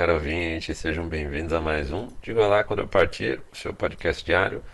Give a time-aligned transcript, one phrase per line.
[0.00, 4.24] caro ouvinte, sejam bem-vindos a mais um Diga lá quando eu partir, o seu podcast
[4.24, 4.64] diário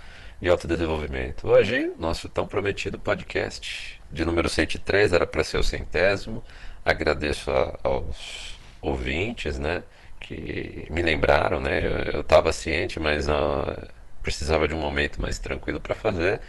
[0.41, 1.49] de autodesenvolvimento.
[1.49, 6.45] Hoje, nosso tão prometido podcast de número 103, era para ser o centésimo.
[6.85, 9.83] Agradeço a, aos ouvintes, né,
[10.21, 11.81] que me lembraram, né,
[12.15, 13.85] eu estava ciente, mas uh,
[14.23, 16.41] precisava de um momento mais tranquilo para fazer.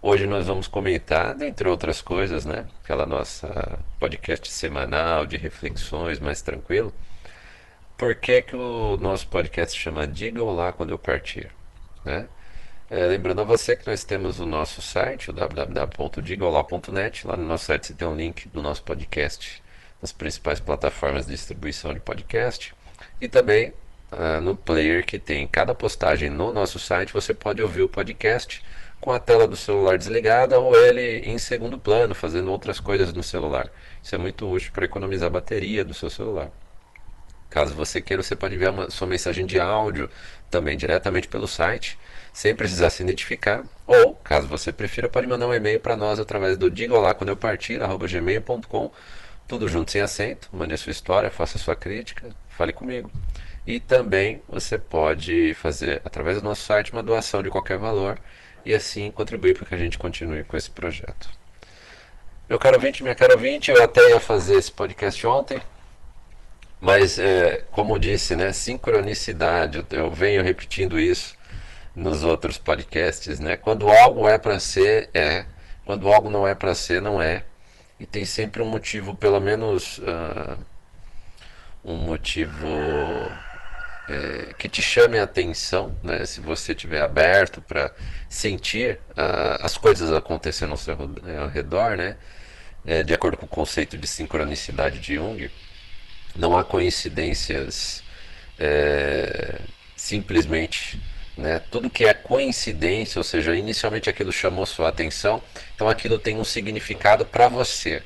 [0.00, 2.64] Hoje nós vamos comentar, dentre outras coisas, né?
[2.84, 6.94] Aquela nossa podcast semanal de reflexões mais tranquilo.
[8.00, 11.50] Por que, que o nosso podcast chama Diga Olá Quando Eu Partir?
[12.02, 12.26] Né?
[12.88, 17.26] É, lembrando a você que nós temos o nosso site, o www.digolá.net.
[17.26, 19.62] Lá no nosso site você tem um link do nosso podcast
[20.00, 22.74] nas principais plataformas de distribuição de podcast.
[23.20, 23.74] E também
[24.12, 28.64] uh, no player que tem cada postagem no nosso site, você pode ouvir o podcast
[28.98, 33.22] com a tela do celular desligada ou ele em segundo plano, fazendo outras coisas no
[33.22, 33.68] celular.
[34.02, 36.50] Isso é muito útil para economizar a bateria do seu celular.
[37.50, 40.08] Caso você queira, você pode enviar uma, sua mensagem de áudio
[40.48, 41.98] também diretamente pelo site,
[42.32, 43.64] sem precisar se identificar.
[43.86, 47.30] Ou, caso você prefira, pode mandar um e-mail para nós através do diga lá quando
[47.30, 48.92] eu partir, arroba gmail.com,
[49.48, 50.48] tudo junto sem acento.
[50.52, 53.10] Mande a sua história, faça a sua crítica, fale comigo.
[53.66, 58.18] E também você pode fazer, através do nosso site, uma doação de qualquer valor
[58.64, 61.28] e assim contribuir para que a gente continue com esse projeto.
[62.48, 65.60] Meu caro ouvinte, minha cara ouvinte, eu até ia fazer esse podcast ontem,
[66.80, 71.36] mas é, como disse, né, sincronicidade, eu venho repetindo isso
[71.94, 73.56] nos outros podcasts, né?
[73.56, 75.44] Quando algo é para ser, é.
[75.84, 77.44] Quando algo não é para ser, não é.
[77.98, 80.58] E tem sempre um motivo, pelo menos uh,
[81.84, 82.66] um motivo
[84.08, 86.24] é, que te chame a atenção, né?
[86.24, 87.92] Se você estiver aberto para
[88.28, 90.96] sentir uh, as coisas acontecendo ao seu
[91.40, 92.16] ao redor, né?
[92.86, 95.50] É, de acordo com o conceito de sincronicidade de Jung,
[96.36, 98.02] não há coincidências
[98.58, 99.60] é,
[99.96, 101.00] simplesmente.
[101.36, 101.60] Né?
[101.70, 105.42] Tudo que é coincidência, ou seja, inicialmente aquilo chamou sua atenção,
[105.74, 108.02] então aquilo tem um significado para você.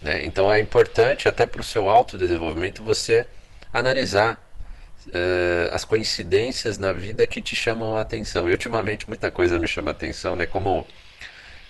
[0.00, 0.24] Né?
[0.24, 3.26] Então é importante, até para o seu autodesenvolvimento, você
[3.72, 4.34] analisar
[5.08, 8.48] uh, as coincidências na vida que te chamam a atenção.
[8.48, 10.46] E ultimamente muita coisa me chama a atenção, né?
[10.46, 10.86] Como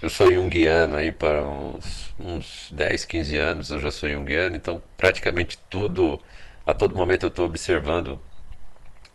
[0.03, 4.83] eu sou junguiano aí para uns, uns 10, 15 anos, eu já sou junguiano, então
[4.97, 6.21] praticamente tudo,
[6.67, 8.21] a todo momento eu estou observando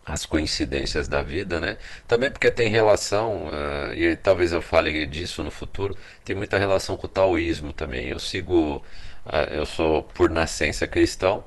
[0.06, 1.76] as coincidências da vida, né?
[2.06, 5.94] Também porque tem relação, uh, e talvez eu fale disso no futuro,
[6.24, 8.08] tem muita relação com o taoísmo também.
[8.08, 8.82] Eu sigo,
[9.26, 11.44] uh, eu sou por nascença cristão,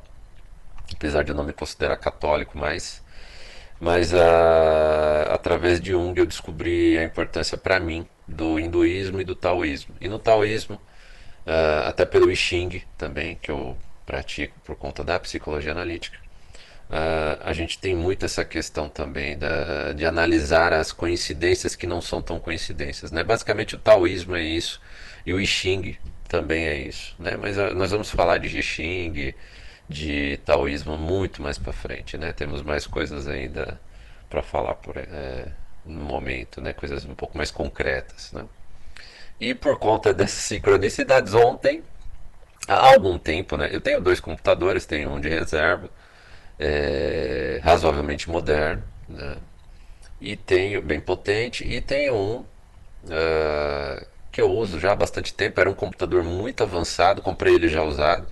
[0.93, 3.01] apesar de eu não me considerar católico mais.
[3.79, 9.35] Mas a, através de Jung eu descobri a importância para mim do hinduísmo e do
[9.35, 9.95] taoísmo.
[9.99, 15.19] E no taoísmo, uh, até pelo I Ching também, que eu pratico por conta da
[15.19, 16.17] psicologia analítica,
[16.89, 22.01] uh, a gente tem muito essa questão também da, de analisar as coincidências que não
[22.01, 23.11] são tão coincidências.
[23.11, 23.23] Né?
[23.23, 24.81] Basicamente o taoísmo é isso
[25.25, 27.15] e o I Ching também é isso.
[27.19, 27.37] Né?
[27.37, 29.33] Mas uh, nós vamos falar de I Ching,
[29.91, 32.31] de taoísmo muito mais para frente, né?
[32.31, 33.79] Temos mais coisas ainda
[34.29, 35.51] para falar por é,
[35.85, 36.73] no momento, né?
[36.73, 38.45] Coisas um pouco mais concretas, né?
[39.39, 41.83] E por conta dessas sincronicidades, ontem,
[42.67, 43.69] há algum tempo, né?
[43.71, 45.89] Eu tenho dois computadores, tenho um de reserva,
[46.59, 49.37] é, razoavelmente moderno, né?
[50.19, 52.45] E tenho bem potente e tenho um
[53.05, 55.59] uh, que eu uso já há bastante tempo.
[55.59, 58.27] Era um computador muito avançado, comprei ele já usado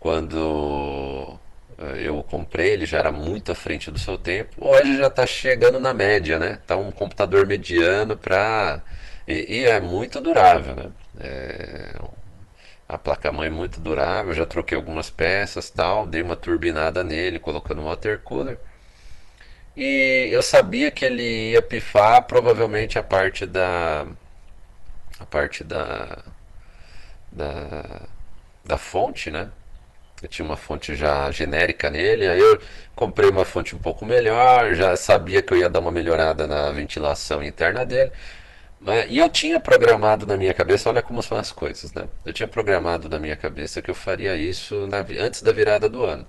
[0.00, 1.38] quando
[1.78, 4.52] eu comprei, ele já era muito à frente do seu tempo.
[4.58, 6.58] Hoje já está chegando na média, né?
[6.66, 8.82] Tá um computador mediano para
[9.26, 10.90] e, e, é muito durável, né?
[11.20, 11.94] É...
[12.88, 17.80] A placa-mãe é muito durável, já troquei algumas peças, tal, dei uma turbinada nele, colocando
[17.82, 18.58] um water cooler.
[19.76, 24.06] E eu sabia que ele ia pifar provavelmente a parte da
[25.20, 26.18] a parte da
[27.32, 28.02] da,
[28.64, 29.50] da fonte, né?
[30.22, 32.58] Eu tinha uma fonte já genérica nele, aí eu
[32.94, 36.70] comprei uma fonte um pouco melhor, já sabia que eu ia dar uma melhorada na
[36.72, 38.10] ventilação interna dele.
[38.80, 39.06] Né?
[39.08, 42.08] E eu tinha programado na minha cabeça, olha como são as coisas, né?
[42.24, 46.04] Eu tinha programado na minha cabeça que eu faria isso na, antes da virada do
[46.04, 46.26] ano.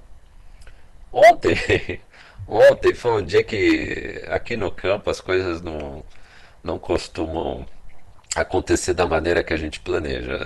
[1.12, 2.01] Ontem,
[2.48, 6.04] ontem foi um dia que aqui no campo as coisas não,
[6.63, 7.66] não costumam
[8.42, 10.39] acontecer da maneira que a gente planeja.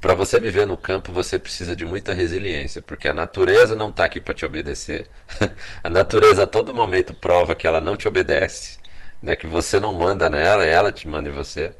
[0.00, 4.04] Para você viver no campo, você precisa de muita resiliência, porque a natureza não está
[4.04, 5.08] aqui para te obedecer.
[5.82, 8.78] a natureza a todo momento prova que ela não te obedece,
[9.22, 9.36] né?
[9.36, 11.72] que você não manda nela, ela te manda em você.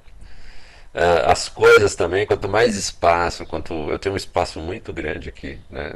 [0.94, 5.58] Uh, as coisas também, quanto mais espaço, quanto eu tenho um espaço muito grande aqui,
[5.70, 5.92] né?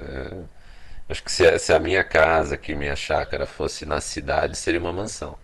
[1.08, 5.36] Acho que se a minha casa, que minha chácara fosse na cidade, seria uma mansão.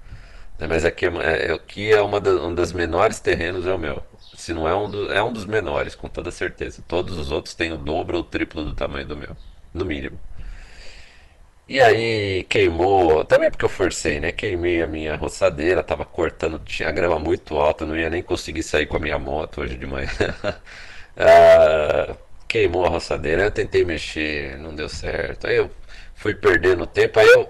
[0.61, 3.79] Né, Mas aqui, é, é, aqui é uma da, um dos menores terrenos, é o
[3.79, 4.03] meu.
[4.35, 6.83] Se não é um, do, é um dos menores, com toda certeza.
[6.87, 9.37] Todos os outros têm o dobro ou o triplo do tamanho do meu,
[9.75, 10.19] no mínimo.
[11.69, 14.33] E aí queimou, também porque eu forcei, né?
[14.33, 18.87] Queimei a minha roçadeira, tava cortando, tinha grama muito alta, não ia nem conseguir sair
[18.87, 20.09] com a minha moto hoje de manhã.
[21.17, 22.17] Ah,
[22.49, 25.47] queimou a roçadeira, eu tentei mexer, não deu certo.
[25.47, 25.71] Aí eu
[26.15, 27.49] fui perdendo tempo, aí eu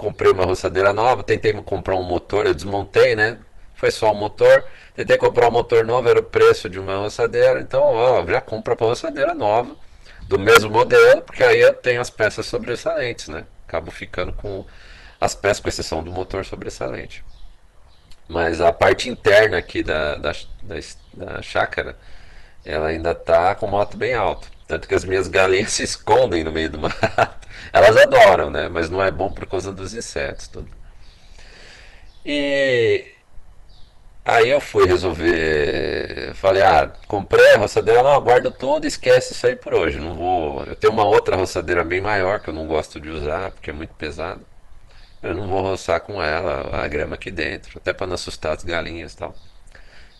[0.00, 3.38] comprei uma roçadeira nova, tentei comprar um motor, eu desmontei, né?
[3.74, 4.64] Foi só o motor.
[4.94, 8.74] Tentei comprar um motor novo, era o preço de uma roçadeira, então ó, já compra
[8.74, 9.76] a roçadeira nova
[10.28, 13.44] do mesmo modelo, porque aí eu tenho as peças sobressalentes, né?
[13.66, 14.64] Acabo ficando com
[15.20, 17.24] as peças, com exceção do motor sobressalente.
[18.28, 20.32] Mas a parte interna aqui da, da,
[20.62, 20.76] da,
[21.14, 21.98] da chácara,
[22.64, 24.48] ela ainda tá com moto bem alto.
[24.70, 26.96] Tanto que as minhas galinhas se escondem no meio do mato.
[27.72, 28.68] Elas adoram, né?
[28.68, 30.46] Mas não é bom por causa dos insetos.
[30.48, 30.68] Tudo.
[32.24, 33.04] E
[34.24, 36.34] Aí eu fui resolver.
[36.34, 39.98] Falei, ah, comprei a roçadeira, não, guardo tudo e esquece isso aí por hoje.
[39.98, 40.62] Não vou.
[40.64, 43.72] Eu tenho uma outra roçadeira bem maior que eu não gosto de usar, porque é
[43.72, 44.40] muito pesada.
[45.22, 48.64] Eu não vou roçar com ela a grama aqui dentro, até para não assustar as
[48.64, 49.34] galinhas e tal.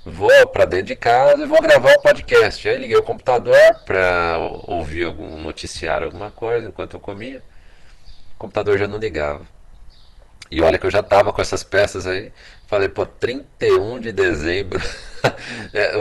[0.05, 2.67] Vou para dentro de casa e vou gravar o podcast.
[2.69, 7.43] Aí liguei o computador para ouvir algum noticiário, alguma coisa enquanto eu comia.
[8.35, 9.43] O computador já não ligava.
[10.51, 12.33] E olha que eu já tava com essas peças aí.
[12.67, 14.81] Falei, pô, 31 de dezembro.
[15.75, 15.93] É,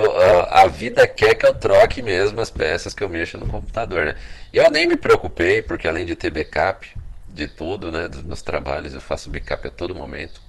[0.50, 4.16] a vida quer que eu troque mesmo as peças que eu mexo no computador, né?
[4.54, 6.90] E eu nem me preocupei, porque além de ter backup
[7.28, 8.08] de tudo, né?
[8.08, 10.42] Dos meus trabalhos, eu faço backup a todo momento.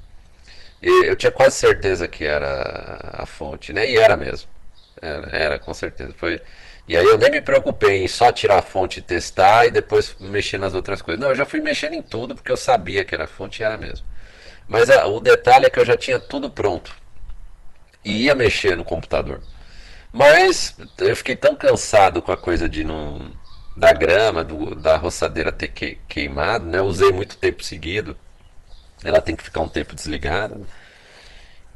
[0.82, 3.90] E eu tinha quase certeza que era a fonte, né?
[3.90, 4.48] E era mesmo.
[5.00, 6.14] Era, era com certeza.
[6.16, 6.40] Foi.
[6.88, 10.16] E aí eu nem me preocupei em só tirar a fonte e testar e depois
[10.20, 11.20] mexer nas outras coisas.
[11.20, 13.64] Não, eu já fui mexendo em tudo porque eu sabia que era a fonte e
[13.64, 14.06] era mesmo.
[14.68, 16.94] Mas a, o detalhe é que eu já tinha tudo pronto.
[18.04, 19.42] E ia mexer no computador.
[20.12, 23.32] Mas eu fiquei tão cansado com a coisa de não.
[23.76, 26.80] da grama, do, da roçadeira ter que, queimado, né?
[26.82, 28.16] Usei muito tempo seguido.
[29.05, 30.55] Ela tem que ficar um tempo desligada.
[30.56, 30.64] Né?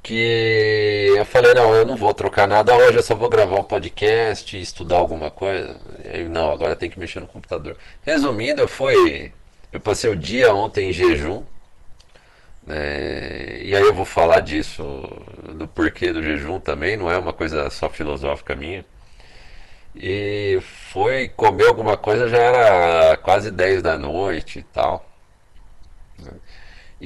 [0.03, 3.65] Que eu falei, não, eu não vou trocar nada hoje, eu só vou gravar um
[3.65, 5.77] podcast, estudar alguma coisa.
[6.05, 7.77] Eu, não, agora tem que mexer no computador.
[8.03, 9.33] Resumindo, eu fui.
[9.73, 11.43] Eu passei o dia ontem em jejum
[12.67, 14.83] é, e aí eu vou falar disso,
[15.55, 18.85] do porquê do jejum também, não é uma coisa só filosófica minha.
[19.95, 20.59] E
[20.91, 25.05] foi comer alguma coisa, já era quase 10 da noite e tal.
[26.19, 26.33] né?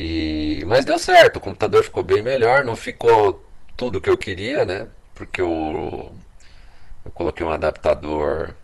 [0.00, 3.44] E, mas deu certo, o computador ficou bem melhor, não ficou
[3.76, 4.86] tudo que eu queria, né?
[5.12, 6.12] Porque eu,
[7.04, 8.54] eu coloquei um adaptador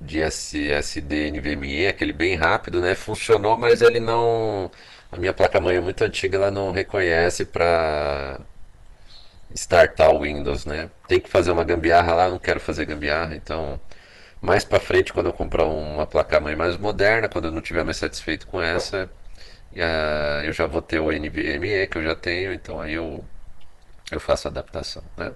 [0.00, 2.94] de SSD NVMe, aquele bem rápido, né?
[2.94, 4.70] Funcionou, mas ele não
[5.10, 8.40] a minha placa-mãe é muito antiga, ela não reconhece para
[9.54, 10.90] startar o Windows, né?
[11.08, 13.80] Tem que fazer uma gambiarra lá, não quero fazer gambiarra, então
[14.42, 17.96] mais para frente quando eu comprar uma placa-mãe mais moderna, quando eu não tiver mais
[17.98, 19.10] satisfeito com essa,
[20.44, 23.24] eu já vou ter o NVMe que eu já tenho, então aí eu
[24.10, 25.32] eu faço a adaptação, né?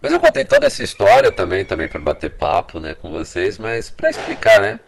[0.00, 3.88] Mas eu contei toda essa história também, também para bater papo, né, com vocês, mas
[3.90, 4.78] para explicar, né?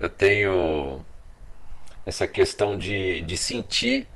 [0.00, 1.04] Eu tenho
[2.06, 4.06] essa questão de, de sentir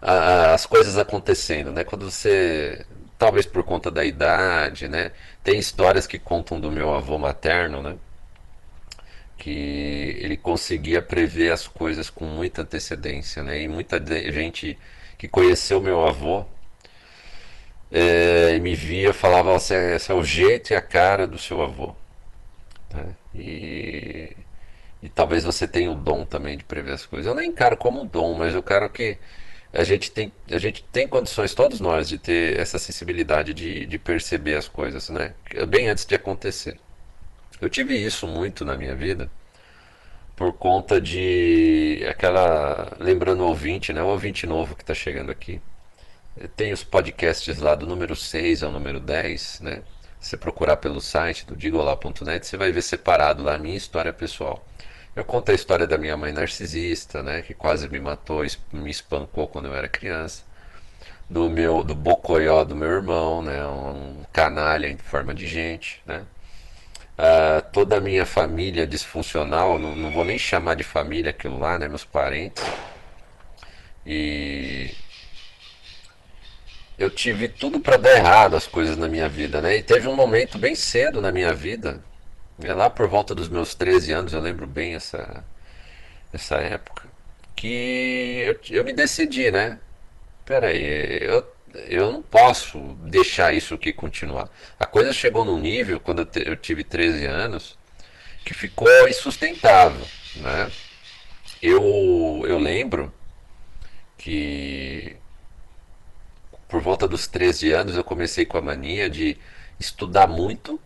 [0.00, 1.84] a, as coisas acontecendo, né?
[1.84, 2.84] Quando você,
[3.18, 5.12] talvez por conta da idade, né?
[5.44, 7.96] Tem histórias que contam do meu avô materno, né?
[9.40, 13.62] Que ele conseguia prever as coisas com muita antecedência, né?
[13.62, 13.98] E muita
[14.32, 14.78] gente
[15.18, 16.44] que conheceu meu avô
[17.90, 21.94] é, me via falava: esse é, é o jeito e a cara do seu avô.
[22.94, 23.14] Né?
[23.34, 24.36] E
[25.02, 27.26] e talvez você tenha o dom também de prever as coisas.
[27.26, 29.16] Eu nem encaro como um dom, mas eu quero que
[29.72, 33.98] a gente tem, a gente tem condições, todos nós, de ter essa sensibilidade de, de
[33.98, 35.34] perceber as coisas, né?
[35.68, 36.78] Bem antes de acontecer.
[37.60, 39.30] Eu tive isso muito na minha vida
[40.36, 42.96] por conta de aquela.
[42.98, 44.02] Lembrando o ouvinte, né?
[44.02, 45.60] O ouvinte novo que está chegando aqui.
[46.56, 49.82] Tem os podcasts lá do número 6 ao número 10, né?
[50.18, 54.64] Você procurar pelo site do digolá.net, você vai ver separado lá a minha história pessoal.
[55.14, 59.48] Eu conto a história da minha mãe narcisista, né, que quase me matou, me espancou
[59.48, 60.44] quando eu era criança.
[61.28, 66.24] Do meu, do bocoió do meu irmão, né, um canalha em forma de gente, né.
[67.20, 71.78] Uh, toda a minha família disfuncional, não, não, vou nem chamar de família aquilo lá,
[71.78, 72.64] né, meus parentes.
[74.06, 74.94] E
[76.98, 79.76] eu tive tudo para dar errado as coisas na minha vida, né?
[79.76, 82.02] E teve um momento bem cedo na minha vida
[82.62, 85.44] é lá por volta dos meus 13 anos, eu lembro bem essa,
[86.32, 87.04] nessa época,
[87.56, 89.78] que eu, eu me decidi, né?
[90.44, 91.46] Peraí, eu,
[91.88, 94.48] eu não posso deixar isso aqui continuar.
[94.78, 97.78] A coisa chegou num nível, quando eu, eu tive 13 anos,
[98.44, 100.70] que ficou insustentável, né?
[101.62, 103.12] Eu, eu lembro
[104.16, 105.16] que
[106.68, 109.36] por volta dos 13 anos eu comecei com a mania de
[109.78, 110.80] estudar muito,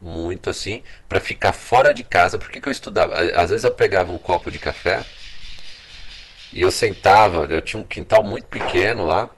[0.00, 2.38] muito assim, para ficar fora de casa.
[2.38, 3.14] Por que, que eu estudava?
[3.14, 5.04] Às vezes eu pegava um copo de café
[6.52, 9.30] e eu sentava, eu tinha um quintal muito pequeno lá,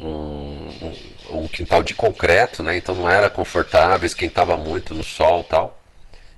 [0.00, 0.94] um,
[1.30, 2.76] um, quintal de concreto, né?
[2.76, 5.80] Então não era confortável, esquentava muito no sol tal.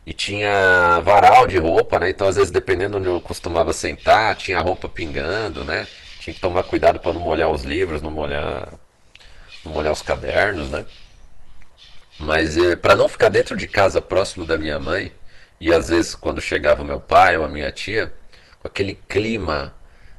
[0.06, 2.10] E tinha varal de roupa, né?
[2.10, 5.86] Então às vezes dependendo onde eu costumava sentar, tinha roupa pingando, né?
[6.20, 8.68] Tinha que tomar cuidado para não molhar os livros, não molhar,
[9.64, 10.84] não molhar os cadernos, né?
[12.18, 15.12] Mas é, para não ficar dentro de casa próximo da minha mãe,
[15.60, 18.12] e às vezes quando chegava meu pai ou a minha tia,
[18.60, 19.74] com aquele clima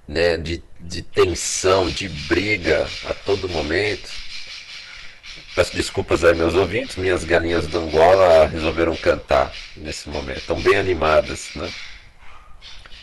[0.07, 4.09] né, de, de tensão, de briga a todo momento.
[5.55, 10.77] Peço desculpas aí meus ouvintes, minhas galinhas do Angola resolveram cantar nesse momento, estão bem
[10.77, 11.69] animadas, né?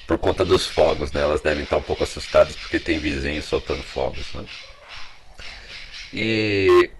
[0.07, 1.21] Por conta dos fogos, né?
[1.21, 4.45] Elas devem estar um pouco assustadas porque tem vizinhos soltando fogos, né?
[6.13, 6.91] E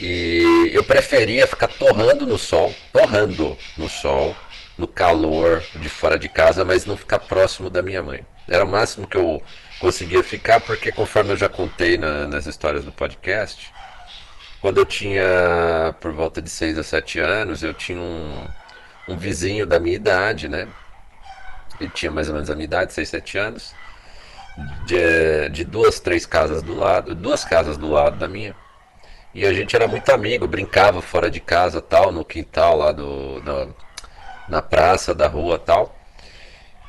[0.00, 4.36] e eu preferia ficar torrando no sol, torrando no sol,
[4.76, 8.24] no calor de fora de casa, mas não ficar próximo da minha mãe.
[8.48, 9.42] Era o máximo que eu
[9.80, 13.72] conseguia ficar, porque conforme eu já contei na, nas histórias do podcast,
[14.60, 18.46] quando eu tinha por volta de 6 a 7 anos, eu tinha um,
[19.08, 20.66] um vizinho da minha idade, né?
[21.80, 23.74] Ele tinha mais ou menos a minha idade, 6, 7 anos,
[24.86, 28.54] de, de duas, três casas do lado, duas casas do lado da minha.
[29.34, 33.42] E a gente era muito amigo, brincava fora de casa, tal, no quintal lá do,
[33.44, 33.68] na,
[34.48, 35.97] na praça da rua, tal.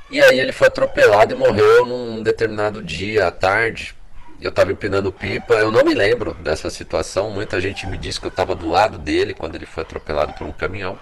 [0.09, 3.95] E aí ele foi atropelado e morreu num determinado dia à tarde.
[4.41, 7.29] Eu estava empinando pipa, eu não me lembro dessa situação.
[7.29, 10.47] Muita gente me disse que eu estava do lado dele quando ele foi atropelado por
[10.47, 10.97] um caminhão.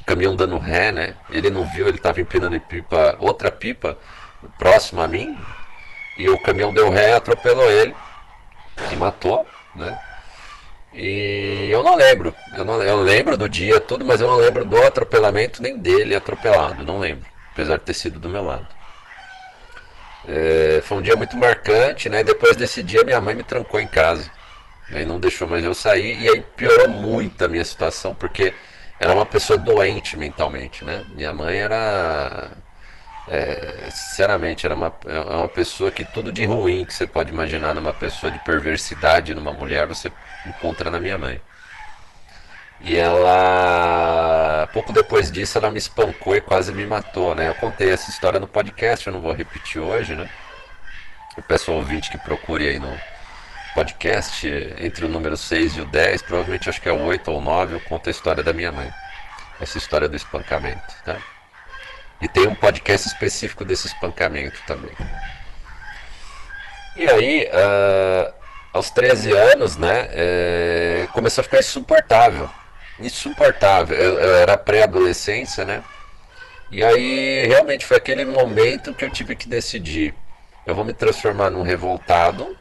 [0.00, 1.14] O caminhão dando ré, né?
[1.30, 3.98] Ele não viu, ele estava empinando pipa, outra pipa
[4.58, 5.36] próxima a mim.
[6.18, 7.94] E o caminhão deu ré, atropelou ele
[8.92, 9.98] e matou, né?
[10.94, 12.34] E eu não lembro.
[12.56, 16.14] Eu, não, eu lembro do dia tudo, mas eu não lembro do atropelamento nem dele
[16.14, 16.84] atropelado.
[16.84, 17.35] Não lembro.
[17.56, 18.66] Apesar de ter sido do meu lado.
[20.28, 22.22] É, foi um dia muito marcante, né?
[22.22, 24.30] Depois desse dia minha mãe me trancou em casa.
[24.92, 26.20] Aí não deixou mais eu sair.
[26.20, 28.52] E aí piorou muito a minha situação, porque
[29.00, 31.02] era uma pessoa doente mentalmente, né?
[31.14, 32.50] Minha mãe era
[33.26, 37.74] é, sinceramente, era uma, é uma pessoa que tudo de ruim que você pode imaginar
[37.74, 40.12] numa pessoa de perversidade, numa mulher, você
[40.46, 41.40] encontra na minha mãe.
[42.80, 47.48] E ela, pouco depois disso, ela me espancou e quase me matou, né?
[47.48, 50.28] Eu contei essa história no podcast, eu não vou repetir hoje, né?
[51.36, 52.98] Eu peço ao ouvinte que procure aí no
[53.74, 54.46] podcast,
[54.78, 57.74] entre o número 6 e o 10, provavelmente acho que é o 8 ou 9,
[57.74, 58.90] eu conto a história da minha mãe.
[59.60, 61.16] Essa história do espancamento, tá?
[62.20, 64.92] E tem um podcast específico desse espancamento também.
[66.96, 68.34] E aí, uh,
[68.72, 72.48] aos 13 anos, né, é, começou a ficar insuportável.
[72.98, 73.96] Insuportável.
[73.96, 75.82] Eu, eu era pré-adolescência, né?
[76.70, 80.14] E aí, realmente, foi aquele momento que eu tive que decidir.
[80.66, 82.56] Eu vou me transformar num revoltado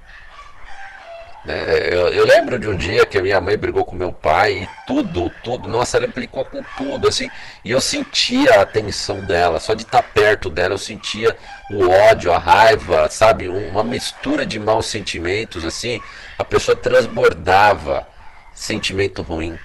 [1.45, 1.63] né?
[1.91, 5.31] Eu, eu, lembro de um dia que minha mãe brigou com meu pai e tudo,
[5.43, 7.29] tudo, nossa, ela implicou com tudo, assim,
[7.63, 11.37] e eu sentia a tensão dela, só de estar perto dela, eu sentia
[11.69, 16.01] o ódio, a raiva, sabe, uma mistura de maus sentimentos, assim,
[16.37, 18.07] a pessoa transbordava
[18.55, 19.55] sentimento ruim.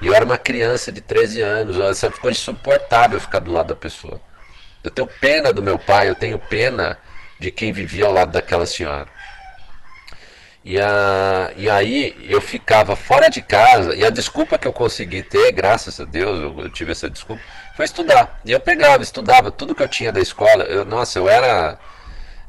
[0.00, 3.76] E eu era uma criança de 13 anos, sabe, ficou insuportável ficar do lado da
[3.76, 4.20] pessoa.
[4.82, 6.96] Eu tenho pena do meu pai, eu tenho pena
[7.38, 9.08] de quem vivia ao lado daquela senhora.
[10.64, 15.22] E, a, e aí eu ficava fora de casa, e a desculpa que eu consegui
[15.22, 17.42] ter, graças a Deus, eu, eu tive essa desculpa,
[17.76, 18.40] foi estudar.
[18.44, 20.64] E eu pegava, estudava tudo que eu tinha da escola.
[20.64, 21.78] Eu, nossa, eu era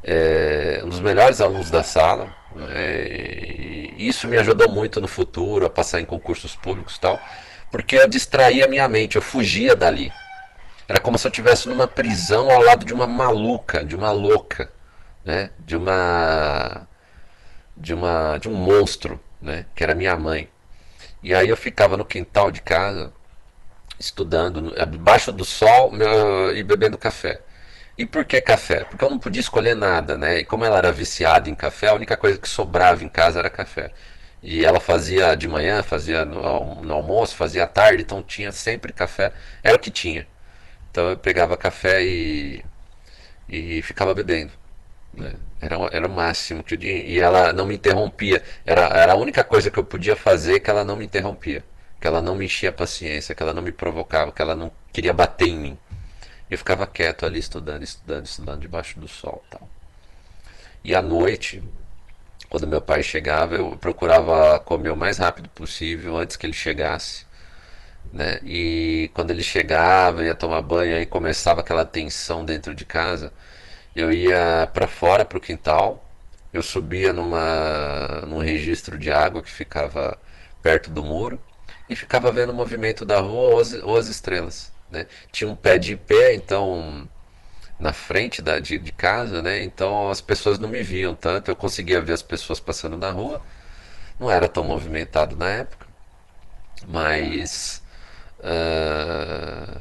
[0.04, 2.34] é, um dos melhores alunos da sala.
[2.68, 7.20] É, isso me ajudou muito no futuro, a passar em concursos públicos e tal,
[7.70, 10.12] porque eu distraía a minha mente, eu fugia dali.
[10.88, 14.70] Era como se eu estivesse numa prisão ao lado de uma maluca, de uma louca,
[15.24, 15.50] né?
[15.58, 16.88] de uma
[17.76, 19.66] de, uma, de um monstro, né?
[19.74, 20.48] Que era minha mãe.
[21.22, 23.12] E aí eu ficava no quintal de casa,
[23.98, 27.40] estudando, debaixo do sol meu, e bebendo café.
[28.00, 28.84] E por que café?
[28.84, 30.38] Porque eu não podia escolher nada, né?
[30.38, 33.50] E como ela era viciada em café, a única coisa que sobrava em casa era
[33.50, 33.92] café.
[34.42, 38.90] E ela fazia de manhã, fazia no, no almoço, fazia à tarde, então tinha sempre
[38.90, 39.34] café.
[39.62, 40.26] Era o que tinha.
[40.90, 42.64] Então eu pegava café e,
[43.46, 44.52] e ficava bebendo.
[45.12, 45.34] Né?
[45.60, 47.02] Era, era o máximo que eu tinha.
[47.04, 48.42] E ela não me interrompia.
[48.64, 51.62] Era, era a única coisa que eu podia fazer que ela não me interrompia.
[52.00, 54.72] Que ela não me enchia a paciência, que ela não me provocava, que ela não
[54.90, 55.78] queria bater em mim.
[56.50, 59.68] Eu ficava quieto ali estudando, estudando, estudando debaixo do sol tal.
[60.82, 61.62] E à noite,
[62.48, 67.24] quando meu pai chegava, eu procurava comer o mais rápido possível antes que ele chegasse.
[68.12, 68.40] Né?
[68.44, 73.32] E quando ele chegava, ia tomar banho, aí começava aquela tensão dentro de casa.
[73.94, 76.04] Eu ia para fora, para o quintal,
[76.52, 80.18] eu subia numa, num registro de água que ficava
[80.62, 81.40] perto do muro
[81.88, 84.72] e ficava vendo o movimento da rua ou as, ou as estrelas.
[84.90, 85.06] Né?
[85.30, 87.08] Tinha um pé de pé, então
[87.80, 89.62] na frente da, de, de, casa, né?
[89.64, 93.40] Então as pessoas não me viam tanto, eu conseguia ver as pessoas passando na rua.
[94.18, 95.86] Não era tão movimentado na época,
[96.86, 97.82] mas
[98.40, 99.80] uh,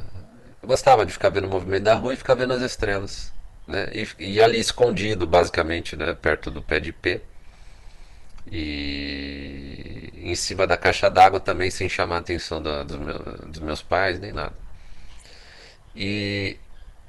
[0.61, 3.33] eu gostava de ficar vendo o movimento da rua e ficar vendo as estrelas,
[3.67, 3.89] né?
[3.93, 6.13] E, e ali escondido, basicamente, né?
[6.13, 7.21] Perto do pé de pé.
[8.51, 13.59] E em cima da caixa d'água também, sem chamar a atenção do, do meu, dos
[13.59, 14.53] meus pais nem nada.
[15.95, 16.57] E,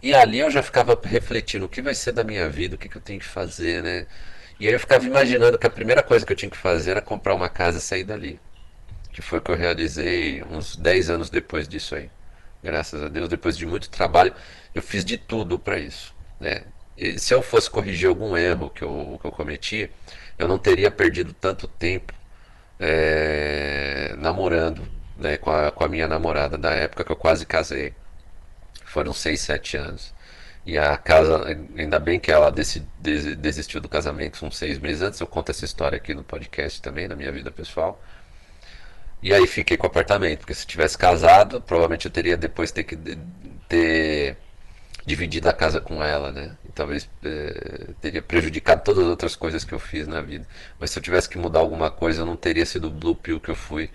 [0.03, 2.89] e ali eu já ficava refletindo o que vai ser da minha vida, o que,
[2.89, 4.07] que eu tenho que fazer, né?
[4.59, 7.01] E aí eu ficava imaginando que a primeira coisa que eu tinha que fazer era
[7.01, 8.39] comprar uma casa e sair dali.
[9.13, 12.11] Que foi o que eu realizei uns 10 anos depois disso aí.
[12.63, 14.35] Graças a Deus, depois de muito trabalho,
[14.75, 16.15] eu fiz de tudo para isso.
[16.39, 16.65] Né?
[16.97, 19.91] E se eu fosse corrigir algum erro que eu, que eu cometi,
[20.39, 22.13] eu não teria perdido tanto tempo
[22.79, 27.95] é, namorando né, com, a, com a minha namorada da época que eu quase casei.
[28.91, 30.13] Foram seis, sete anos.
[30.67, 31.47] E a casa,
[31.79, 35.21] ainda bem que ela desistiu do casamento uns seis meses antes.
[35.21, 38.03] Eu conto essa história aqui no podcast também, na minha vida pessoal.
[39.23, 42.83] E aí fiquei com o apartamento, porque se tivesse casado, provavelmente eu teria depois ter
[42.85, 42.97] que
[43.69, 44.37] ter
[45.07, 46.57] dividido a casa com ela, né?
[46.69, 50.47] E talvez é, teria prejudicado todas as outras coisas que eu fiz na vida.
[50.81, 53.39] Mas se eu tivesse que mudar alguma coisa, eu não teria sido o blue pill
[53.41, 53.89] que eu fui,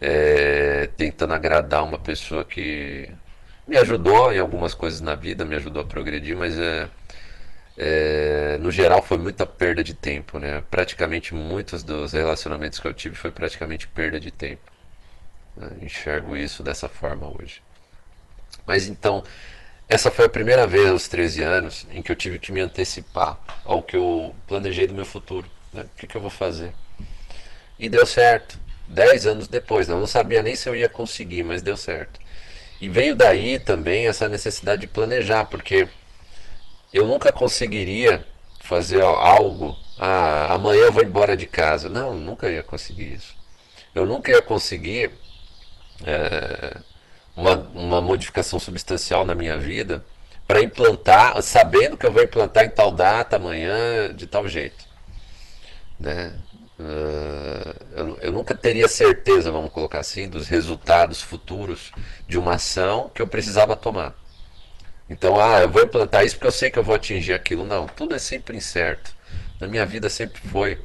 [0.00, 3.10] é, tentando agradar uma pessoa que
[3.68, 6.88] me ajudou em algumas coisas na vida, me ajudou a progredir, mas é,
[7.76, 10.64] é, no geral foi muita perda de tempo, né?
[10.70, 14.72] Praticamente muitos dos relacionamentos que eu tive foi praticamente perda de tempo.
[15.54, 15.68] Né?
[15.82, 17.62] Enxergo isso dessa forma hoje.
[18.66, 19.22] Mas então,
[19.86, 23.38] essa foi a primeira vez aos 13 anos em que eu tive que me antecipar
[23.66, 25.46] ao que eu planejei do meu futuro.
[25.74, 25.82] Né?
[25.82, 26.72] O que, que eu vou fazer?
[27.78, 28.58] E deu certo.
[28.88, 29.94] Dez anos depois, né?
[29.94, 32.18] eu não sabia nem se eu ia conseguir, mas deu certo.
[32.80, 35.88] E veio daí também essa necessidade de planejar, porque
[36.92, 38.24] eu nunca conseguiria
[38.60, 39.76] fazer algo.
[39.98, 41.88] Ah, amanhã eu vou embora de casa.
[41.88, 43.34] Não, nunca ia conseguir isso.
[43.94, 45.10] Eu nunca ia conseguir
[46.04, 46.76] é,
[47.36, 50.04] uma, uma modificação substancial na minha vida
[50.46, 54.86] para implantar, sabendo que eu vou implantar em tal data, amanhã, de tal jeito.
[55.98, 56.32] Né?
[56.78, 61.90] Uh, eu, eu, nunca teria certeza, vamos colocar assim, dos resultados futuros
[62.28, 64.14] de uma ação que eu precisava tomar.
[65.10, 67.64] Então, ah, eu vou implantar isso porque eu sei que eu vou atingir aquilo.
[67.64, 69.12] Não, tudo é sempre incerto.
[69.60, 70.78] Na minha vida sempre foi.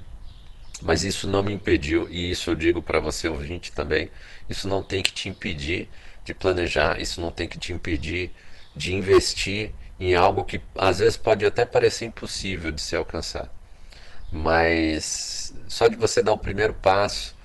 [0.82, 4.10] Mas isso não me impediu, e isso eu digo para você ouvinte também,
[4.50, 5.88] isso não tem que te impedir
[6.26, 8.32] de planejar, isso não tem que te impedir
[8.76, 13.50] de investir em algo que às vezes pode até parecer impossível de se alcançar.
[14.32, 15.33] Mas
[15.74, 17.36] só de você dar o primeiro passo,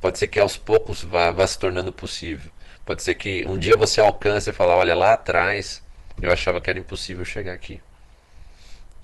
[0.00, 2.50] pode ser que aos poucos vá, vá se tornando possível.
[2.86, 5.82] Pode ser que um dia você alcance e falar, olha, lá atrás
[6.20, 7.82] eu achava que era impossível chegar aqui.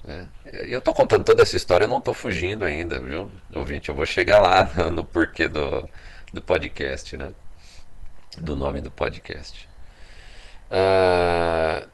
[0.08, 0.24] É.
[0.72, 3.90] Eu estou contando toda essa história, eu não estou fugindo ainda, viu, ouvinte?
[3.90, 5.86] Eu vou chegar lá no porquê do,
[6.32, 7.32] do podcast, né?
[8.38, 9.68] Do nome do podcast.
[10.70, 11.86] Uh,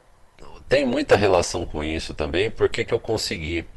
[0.69, 3.67] tem muita relação com isso também, porque que eu consegui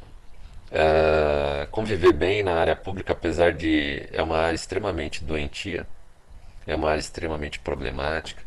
[0.71, 5.87] uh, conviver bem na área pública, apesar de é uma área extremamente doentia,
[6.67, 8.43] é uma área extremamente problemática.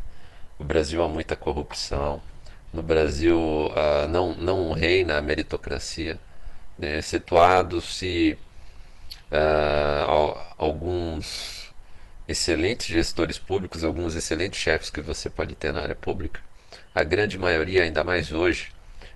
[0.57, 2.21] O Brasil há muita corrupção,
[2.71, 6.19] no Brasil uh, não, não reina a meritocracia,
[6.77, 6.97] né?
[6.97, 8.37] excetuado-se
[9.31, 11.71] uh, alguns
[12.27, 16.39] excelentes gestores públicos, alguns excelentes chefes que você pode ter na área pública.
[16.95, 18.71] A grande maioria, ainda mais hoje,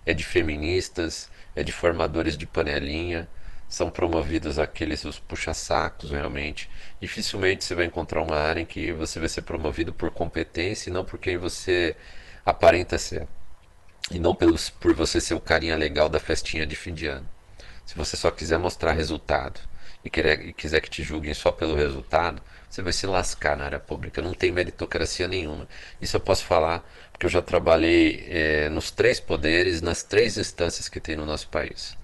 [0.05, 3.27] é de feministas, é de formadores de panelinha,
[3.67, 6.69] são promovidos aqueles os puxa-sacos realmente.
[7.01, 10.93] Dificilmente você vai encontrar uma área em que você vai ser promovido por competência e
[10.93, 11.95] não por quem você
[12.45, 13.27] aparenta ser.
[14.11, 17.27] E não pelos, por você ser o carinha legal da festinha de fim de ano.
[17.87, 19.59] Se você só quiser mostrar resultado
[20.05, 22.39] e, querer, e quiser que te julguem só pelo resultado,
[22.69, 24.21] você vai se lascar na área pública.
[24.21, 25.67] Não tem meritocracia nenhuma.
[25.99, 26.87] Isso eu posso falar
[27.17, 31.47] porque eu já trabalhei é, nos três poderes, nas três instâncias que tem no nosso
[31.47, 31.97] país.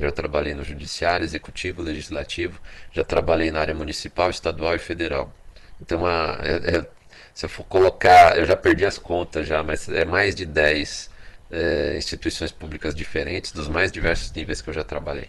[0.00, 2.58] Já trabalhei no judiciário, executivo, legislativo,
[2.90, 5.30] já trabalhei na área municipal, estadual e federal.
[5.78, 6.86] Então, a, é, é,
[7.34, 11.10] se eu for colocar, eu já perdi as contas já, mas é mais de 10
[11.50, 15.28] é, instituições públicas diferentes, dos mais diversos níveis que eu já trabalhei.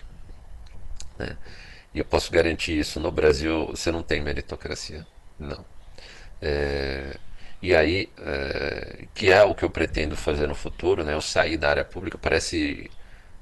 [1.19, 1.35] Né?
[1.93, 5.05] E eu posso garantir isso, no Brasil você não tem meritocracia.
[5.37, 5.65] Não.
[6.41, 7.17] É,
[7.61, 11.13] e aí, é, que é o que eu pretendo fazer no futuro, né?
[11.13, 12.89] Eu sair da área pública parece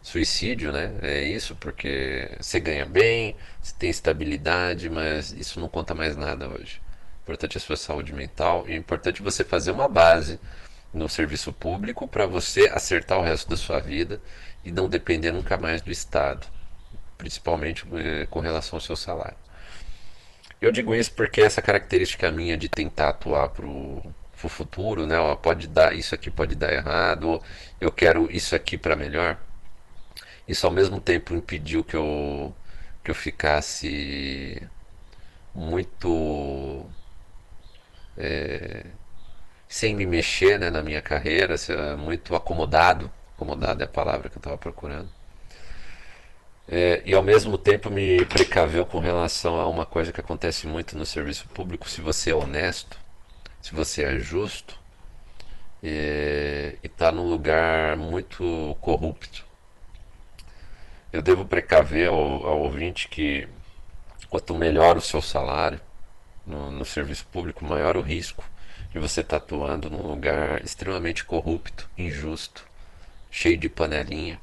[0.01, 0.93] suicídio, né?
[1.01, 6.47] É isso, porque você ganha bem, você tem estabilidade, mas isso não conta mais nada
[6.47, 6.82] hoje.
[7.19, 10.39] O importante é a sua saúde mental e é importante você fazer uma base
[10.93, 14.21] no serviço público para você acertar o resto da sua vida
[14.63, 16.47] e não depender nunca mais do Estado,
[17.17, 19.38] principalmente eh, com relação ao seu salário.
[20.65, 24.13] Eu digo isso porque essa característica minha de tentar atuar para o
[24.49, 25.19] futuro, né?
[25.19, 27.43] Ó, pode dar isso aqui pode dar errado, ou
[27.80, 29.38] eu quero isso aqui para melhor.
[30.47, 32.56] Isso ao mesmo tempo impediu que eu
[33.04, 34.62] que eu ficasse
[35.54, 36.86] muito
[38.17, 38.86] é,
[39.67, 41.56] sem me mexer né, na minha carreira,
[41.97, 43.12] muito acomodado.
[43.36, 45.10] Acomodado é a palavra que eu estava procurando.
[46.67, 50.97] É, e ao mesmo tempo me precaveu com relação a uma coisa que acontece muito
[50.97, 52.97] no serviço público: se você é honesto,
[53.62, 54.80] se você é justo
[55.84, 59.45] e está num lugar muito corrupto.
[61.13, 63.47] Eu devo precaver ao, ao ouvinte que
[64.30, 65.80] quanto melhor o seu salário
[66.45, 68.43] no, no serviço público, maior o risco
[68.91, 72.65] de você estar tá atuando num lugar extremamente corrupto, injusto,
[73.30, 74.39] cheio de panelinha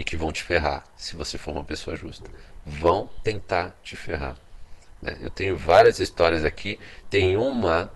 [0.00, 2.30] e que vão te ferrar se você for uma pessoa justa.
[2.64, 4.34] Vão tentar te ferrar.
[5.02, 5.14] Né?
[5.20, 7.92] Eu tenho várias histórias aqui, tem uma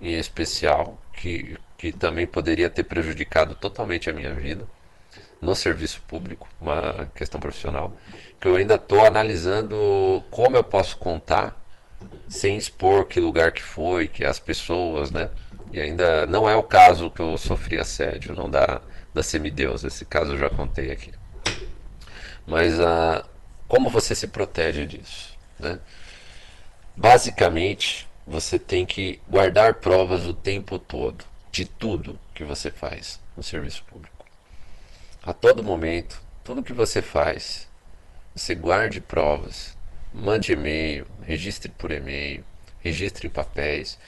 [0.00, 4.66] em especial que, que também poderia ter prejudicado totalmente a minha vida
[5.42, 7.94] no serviço público, uma questão profissional,
[8.40, 11.54] que eu ainda estou analisando como eu posso contar
[12.30, 15.28] sem expor que lugar que foi, que as pessoas, né?
[15.70, 18.80] E ainda não é o caso que eu sofri assédio, não da,
[19.12, 19.84] da semideus.
[19.84, 21.12] Esse caso eu já contei aqui.
[22.46, 23.24] Mas ah,
[23.68, 25.36] como você se protege disso?
[25.58, 25.78] Né?
[26.96, 33.42] Basicamente, você tem que guardar provas o tempo todo de tudo que você faz no
[33.42, 34.26] serviço público.
[35.22, 37.68] A todo momento, tudo que você faz,
[38.34, 39.76] você guarde provas
[40.12, 42.44] mande e-mail, registre por e-mail,
[42.80, 43.98] registre em papéis.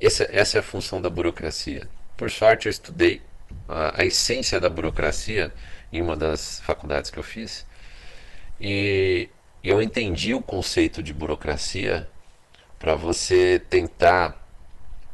[0.00, 1.88] Essa, essa é a função da burocracia.
[2.16, 3.20] Por sorte, eu estudei
[3.68, 5.52] a, a essência da burocracia
[5.92, 7.66] em uma das faculdades que eu fiz
[8.60, 9.28] e
[9.62, 12.08] eu entendi o conceito de burocracia
[12.78, 14.36] para você tentar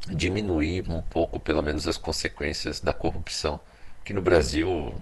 [0.07, 3.59] diminuir um pouco, pelo menos, as consequências da corrupção,
[4.05, 4.95] que no Brasil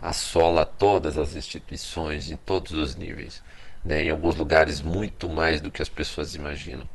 [0.00, 3.42] assola todas as instituições em todos os níveis
[3.84, 6.88] né, em alguns lugares muito mais do que as pessoas imaginam.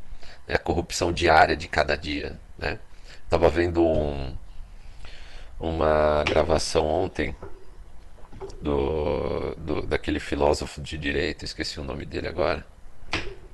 [0.48, 2.40] É a corrupção diária de cada dia.
[2.58, 2.80] Né?
[3.24, 4.36] Estava vendo um,
[5.60, 7.36] uma gravação ontem
[8.62, 12.66] do, do, daquele filósofo de direito, esqueci o nome dele agora,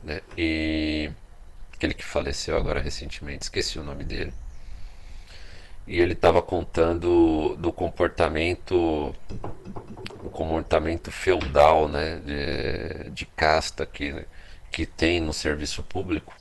[0.04, 0.21] né?
[0.38, 1.12] e
[1.73, 4.34] aquele que faleceu agora recentemente, esqueci o nome dele.
[5.88, 9.15] E ele estava contando do comportamento
[10.23, 14.25] o comportamento feudal né, de, de casta que,
[14.71, 16.36] que tem no serviço público,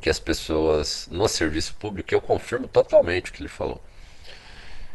[0.00, 3.82] que as pessoas no serviço público, eu confirmo totalmente o que ele falou.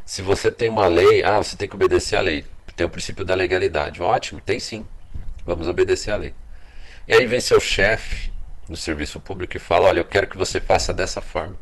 [0.05, 2.45] Se você tem uma lei, ah, você tem que obedecer à lei.
[2.75, 4.01] Tem o princípio da legalidade.
[4.01, 4.85] Ótimo, tem sim.
[5.45, 6.33] Vamos obedecer à lei.
[7.07, 8.31] E aí vem seu chefe
[8.69, 11.57] no serviço público e fala: Olha, eu quero que você faça dessa forma.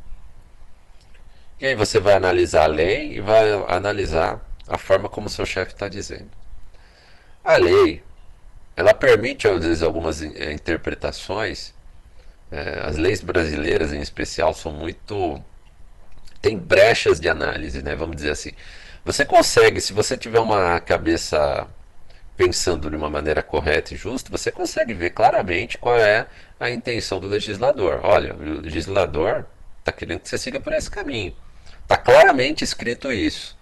[1.59, 5.73] E aí você vai analisar a lei e vai analisar a forma como seu chefe
[5.73, 6.29] está dizendo.
[7.43, 8.03] A lei,
[8.75, 11.73] ela permite às vezes algumas eh, interpretações.
[12.51, 15.41] É, as leis brasileiras, em especial, são muito
[16.43, 17.95] tem brechas de análise, né?
[17.95, 18.51] Vamos dizer assim.
[19.05, 21.65] Você consegue, se você tiver uma cabeça
[22.35, 26.27] pensando de uma maneira correta e justa, você consegue ver claramente qual é
[26.59, 28.01] a intenção do legislador.
[28.03, 29.45] Olha, o legislador
[29.79, 31.33] está querendo que você siga por esse caminho.
[31.81, 33.57] Está claramente escrito isso.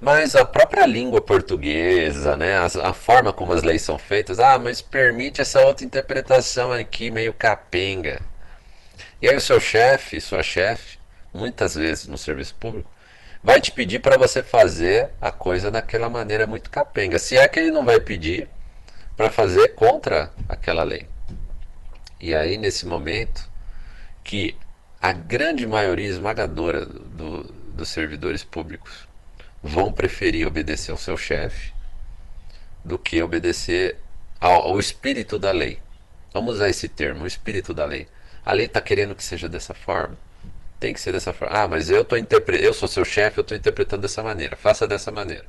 [0.00, 4.58] Mas a própria língua portuguesa, né, a, a, forma como as leis são feitas, ah,
[4.58, 8.20] mas permite essa outra interpretação aqui meio capenga.
[9.20, 10.97] E aí o seu chefe, sua chefe,
[11.32, 12.90] muitas vezes no serviço público,
[13.42, 17.18] vai te pedir para você fazer a coisa daquela maneira muito capenga.
[17.18, 18.48] Se é que ele não vai pedir
[19.16, 21.08] para fazer contra aquela lei.
[22.20, 23.48] E aí, nesse momento,
[24.24, 24.56] que
[25.00, 29.08] a grande maioria esmagadora do, dos servidores públicos
[29.62, 31.72] vão preferir obedecer ao seu chefe
[32.84, 33.98] do que obedecer
[34.40, 35.80] ao, ao, espírito da lei.
[36.32, 38.08] Vamos usar esse termo, o espírito da lei.
[38.44, 40.16] A lei está querendo que seja dessa forma.
[40.80, 41.56] Tem que ser dessa forma.
[41.56, 42.62] Ah, mas eu, tô interpre...
[42.62, 44.56] eu sou seu chefe, eu estou interpretando dessa maneira.
[44.56, 45.44] Faça dessa maneira.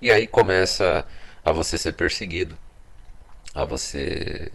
[0.00, 1.04] E aí começa
[1.44, 2.56] a você ser perseguido,
[3.54, 4.50] a você.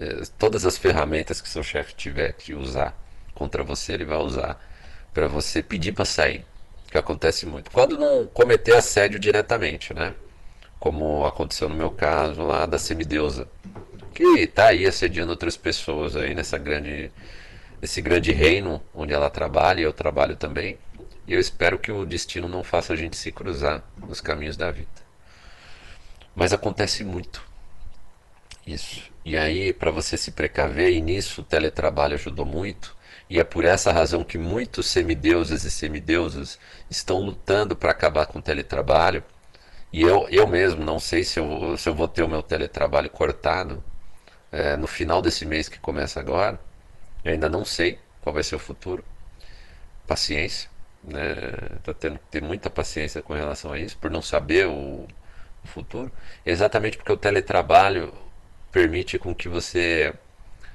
[0.00, 2.96] Eh, todas as ferramentas que seu chefe tiver que usar
[3.34, 4.60] contra você, ele vai usar
[5.12, 6.44] para você pedir para sair.
[6.90, 7.70] Que acontece muito.
[7.70, 10.14] Quando não cometer assédio diretamente, né?
[10.78, 13.48] Como aconteceu no meu caso lá da semideusa,
[14.14, 17.10] que está aí assediando outras pessoas aí nessa grande,
[17.84, 20.78] nesse grande reino onde ela trabalha e eu trabalho também.
[21.26, 24.70] E eu espero que o destino não faça a gente se cruzar nos caminhos da
[24.70, 24.88] vida.
[26.34, 27.42] Mas acontece muito
[28.66, 29.02] isso.
[29.22, 32.96] E aí, para você se precaver, e nisso o teletrabalho ajudou muito,
[33.28, 38.38] e é por essa razão que muitos semideuses e semideusas estão lutando para acabar com
[38.38, 39.22] o teletrabalho.
[39.92, 43.10] E eu, eu mesmo não sei se eu, se eu vou ter o meu teletrabalho
[43.10, 43.84] cortado
[44.50, 46.58] é, no final desse mês que começa agora.
[47.24, 49.04] Eu ainda não sei qual vai ser o futuro.
[50.06, 50.68] Paciência
[51.02, 55.06] né, tá tendo que ter muita paciência com relação a isso, por não saber o,
[55.62, 56.10] o futuro,
[56.44, 58.12] exatamente porque o teletrabalho
[58.72, 60.14] permite com que você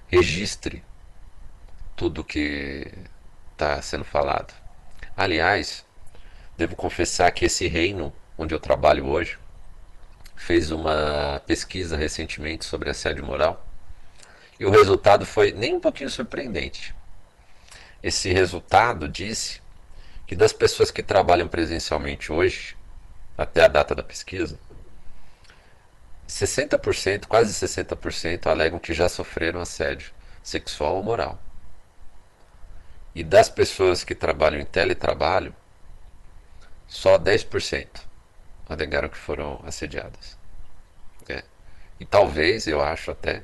[0.08, 0.84] registre
[1.96, 2.92] tudo que
[3.54, 4.54] está sendo falado.
[5.18, 5.86] Aliás,
[6.58, 9.38] devo confessar que esse reino onde eu trabalho hoje
[10.36, 13.69] fez uma pesquisa recentemente sobre assédio moral
[14.60, 16.94] e o resultado foi nem um pouquinho surpreendente.
[18.04, 19.62] Esse resultado disse
[20.28, 22.76] que das pessoas que trabalham presencialmente hoje,
[23.38, 24.60] até a data da pesquisa,
[26.28, 30.12] 60%, quase 60% alegam que já sofreram assédio
[30.44, 31.40] sexual ou moral.
[33.16, 35.56] E das pessoas que trabalham em teletrabalho,
[36.88, 37.88] só 10%
[38.68, 40.38] alegaram que foram assediadas.
[41.28, 41.44] É.
[42.00, 43.44] E talvez, eu acho até,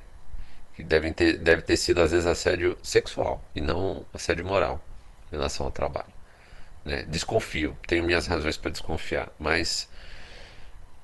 [0.75, 4.81] que devem ter, deve ter sido às vezes assédio sexual e não assédio moral
[5.31, 6.13] em relação ao trabalho.
[6.83, 7.03] Né?
[7.07, 9.89] Desconfio, tenho minhas razões para desconfiar, mas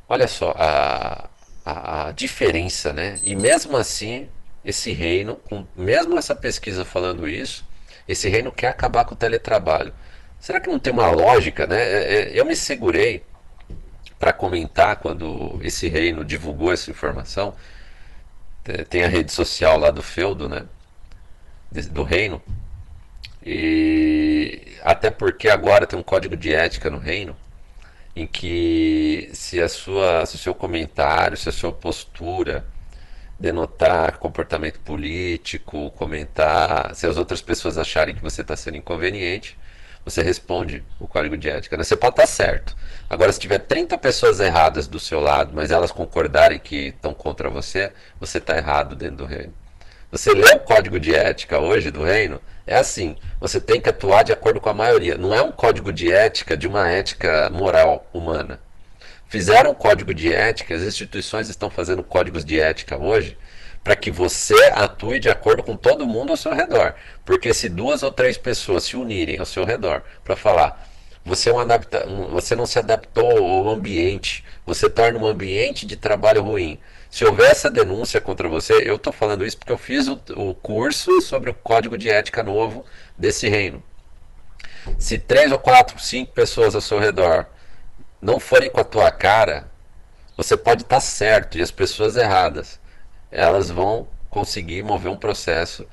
[0.07, 1.29] olha só a,
[1.65, 3.17] a, a, diferença, né?
[3.23, 4.29] E mesmo assim,
[4.63, 7.65] esse reino, com, mesmo essa pesquisa falando isso,
[8.07, 9.93] esse reino quer acabar com o teletrabalho.
[10.39, 11.81] Será que não tem uma lógica, né?
[11.81, 13.23] É, é, eu me segurei
[14.19, 17.55] para comentar quando esse reino divulgou essa informação.
[18.89, 20.65] Tem a rede social lá do feudo, né?
[21.91, 22.41] Do reino.
[23.43, 27.35] E até porque agora tem um código de ética no reino
[28.15, 32.65] em que se a sua, se o seu comentário, se a sua postura
[33.39, 39.57] denotar comportamento político, comentar, se as outras pessoas acharem que você está sendo inconveniente,
[40.03, 41.77] você responde o código de ética.
[41.77, 41.83] Né?
[41.83, 42.75] Você pode estar certo.
[43.09, 47.49] Agora, se tiver 30 pessoas erradas do seu lado, mas elas concordarem que estão contra
[47.49, 49.53] você, você está errado dentro do reino.
[50.11, 54.23] Você lê o código de ética hoje do reino, é assim: você tem que atuar
[54.23, 55.17] de acordo com a maioria.
[55.17, 58.59] Não é um código de ética de uma ética moral humana.
[59.29, 63.37] Fizeram um código de ética, as instituições estão fazendo códigos de ética hoje
[63.83, 66.93] para que você atue de acordo com todo mundo ao seu redor.
[67.25, 70.87] Porque se duas ou três pessoas se unirem ao seu redor para falar,
[71.23, 75.95] você, é um adapta, você não se adaptou ao ambiente, você torna um ambiente de
[75.95, 76.79] trabalho ruim.
[77.11, 80.55] Se houver essa denúncia contra você, eu estou falando isso porque eu fiz o, o
[80.55, 82.85] curso sobre o código de ética novo
[83.17, 83.83] desse reino.
[84.97, 87.45] Se três ou quatro, cinco pessoas ao seu redor
[88.21, 89.69] não forem com a tua cara,
[90.35, 92.79] você pode estar tá certo e as pessoas erradas,
[93.31, 95.87] elas vão conseguir mover um processo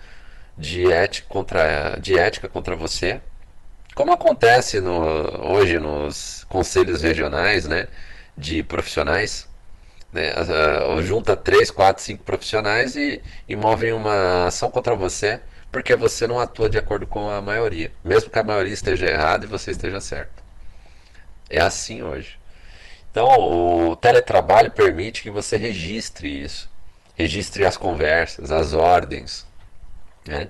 [0.56, 3.20] de ética contra, de ética contra você,
[3.94, 7.88] como acontece no, hoje nos conselhos regionais né,
[8.36, 9.48] de profissionais
[10.12, 10.32] né?
[11.02, 16.40] Junta três, quatro, cinco profissionais e, e movem uma ação contra você porque você não
[16.40, 20.00] atua de acordo com a maioria, mesmo que a maioria esteja errada e você esteja
[20.00, 20.42] certo.
[21.50, 22.38] É assim hoje.
[23.10, 26.70] Então, o teletrabalho permite que você registre isso,
[27.18, 29.44] registre as conversas, as ordens,
[30.24, 30.48] né?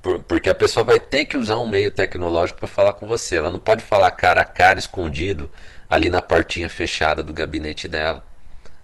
[0.00, 3.36] Por, porque a pessoa vai ter que usar um meio tecnológico para falar com você.
[3.36, 5.50] Ela não pode falar cara a cara, escondido,
[5.90, 8.24] ali na portinha fechada do gabinete dela.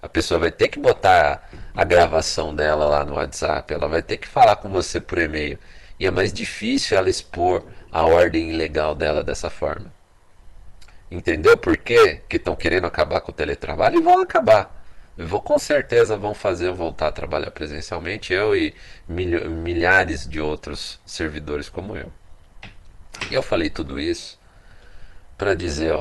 [0.02, 4.16] A pessoa vai ter que botar a gravação dela lá no WhatsApp, ela vai ter
[4.16, 5.58] que falar com você por e-mail.
[5.98, 9.92] E é mais difícil ela expor a ordem ilegal dela dessa forma.
[11.10, 13.98] Entendeu por quê que estão querendo acabar com o teletrabalho?
[13.98, 14.79] E vão acabar.
[15.16, 18.74] Vou com certeza vão fazer eu voltar a trabalhar presencialmente, eu e
[19.08, 22.10] milhares de outros servidores como eu.
[23.30, 24.38] E eu falei tudo isso
[25.36, 25.92] para dizer,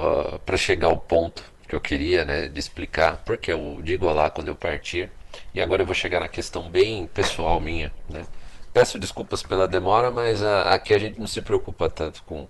[0.46, 4.48] para chegar ao ponto que eu queria, né, de explicar porque eu digo olá quando
[4.48, 5.12] eu partir.
[5.54, 8.26] E agora eu vou chegar na questão bem pessoal minha, né?
[8.74, 12.48] Peço desculpas pela demora, mas a, aqui a gente não se preocupa tanto com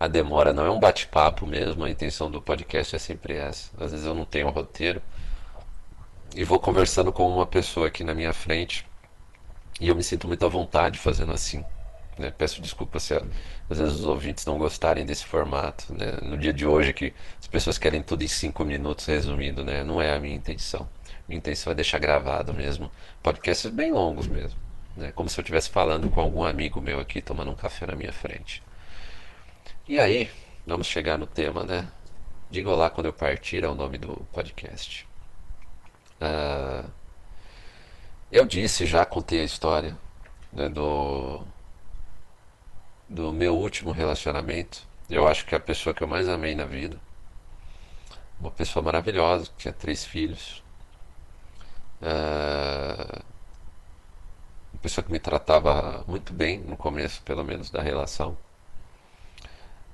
[0.00, 1.84] a demora, não é um bate-papo mesmo.
[1.84, 3.70] A intenção do podcast é sempre essa.
[3.78, 5.02] Às vezes eu não tenho roteiro
[6.34, 8.86] e vou conversando com uma pessoa aqui na minha frente
[9.80, 11.64] e eu me sinto muito à vontade fazendo assim.
[12.18, 12.30] Né?
[12.30, 15.92] Peço desculpas se às vezes os ouvintes não gostarem desse formato.
[15.94, 16.18] Né?
[16.22, 19.84] No dia de hoje que as pessoas querem tudo em cinco minutos resumido, né?
[19.84, 20.88] não é a minha intenção.
[21.28, 22.90] Minha intenção é deixar gravado mesmo
[23.22, 25.12] podcasts bem longos mesmo né?
[25.12, 28.12] como se eu estivesse falando com algum amigo meu aqui tomando um café na minha
[28.12, 28.62] frente.
[29.88, 30.30] E aí,
[30.66, 31.88] vamos chegar no tema, né?
[32.50, 35.07] Diga lá quando eu partir é o nome do podcast.
[36.20, 36.90] Uh,
[38.30, 39.96] eu disse, já contei a história
[40.52, 41.42] né, do,
[43.08, 44.86] do meu último relacionamento.
[45.08, 46.98] Eu acho que é a pessoa que eu mais amei na vida.
[48.40, 50.62] Uma pessoa maravilhosa, que tinha três filhos.
[52.02, 53.22] Uh,
[54.72, 58.36] uma pessoa que me tratava muito bem no começo, pelo menos, da relação.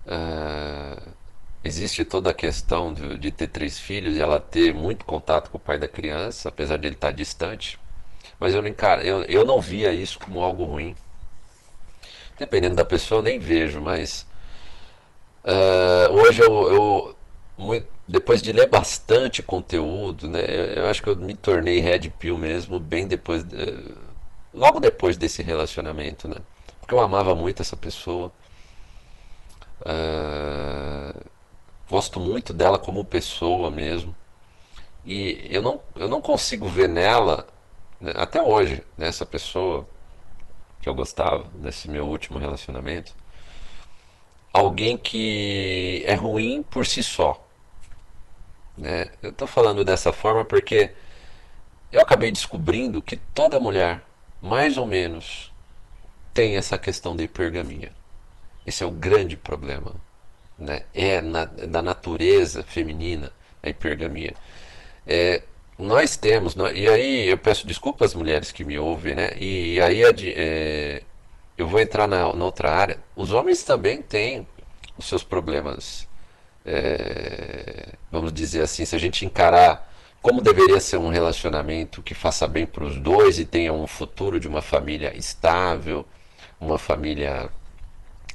[0.07, 1.24] Uh,
[1.65, 5.57] existe toda a questão de, de, ter três filhos e ela ter muito contato com
[5.57, 7.79] o pai da criança, apesar de ele estar distante.
[8.39, 10.95] Mas eu não, encara, eu, eu não via isso como algo ruim.
[12.39, 14.27] Dependendo da pessoa, eu nem vejo, mas
[15.45, 17.17] uh, hoje eu, eu
[17.57, 20.43] muito, depois de ler bastante conteúdo, né,
[20.77, 23.43] eu acho que eu me tornei red pill mesmo bem depois.
[23.45, 23.57] De,
[24.53, 26.37] logo depois desse relacionamento, né?
[26.81, 28.31] Porque eu amava muito essa pessoa.
[29.81, 31.34] Uh,
[31.89, 34.15] gosto muito dela como pessoa mesmo.
[35.05, 37.47] E eu não, eu não consigo ver nela,
[38.01, 39.87] né, até hoje, nessa pessoa
[40.81, 43.15] que eu gostava, nesse meu último relacionamento,
[44.53, 47.43] alguém que é ruim por si só.
[48.77, 49.11] Né?
[49.23, 50.93] Eu estou falando dessa forma porque
[51.93, 54.03] eu acabei descobrindo que toda mulher
[54.45, 55.51] mais ou menos,
[56.35, 57.93] tem essa questão da hipergamia.
[58.67, 59.95] Esse é o grande problema.
[60.59, 60.83] Né?
[60.95, 64.35] É na, da natureza feminina a hipergamia.
[65.07, 65.43] É,
[65.79, 69.31] nós temos, e aí eu peço desculpas às mulheres que me ouvem, né?
[69.39, 70.03] E aí
[70.37, 71.03] é,
[71.59, 72.99] eu vou entrar na, na, outra área.
[73.17, 74.47] Os homens também têm
[74.97, 76.09] os seus problemas,
[76.65, 82.49] é, vamos dizer assim, se a gente encarar como deveria ser um relacionamento que faça
[82.49, 86.07] bem para os dois e tenha um futuro de uma família estável,
[86.59, 87.51] uma família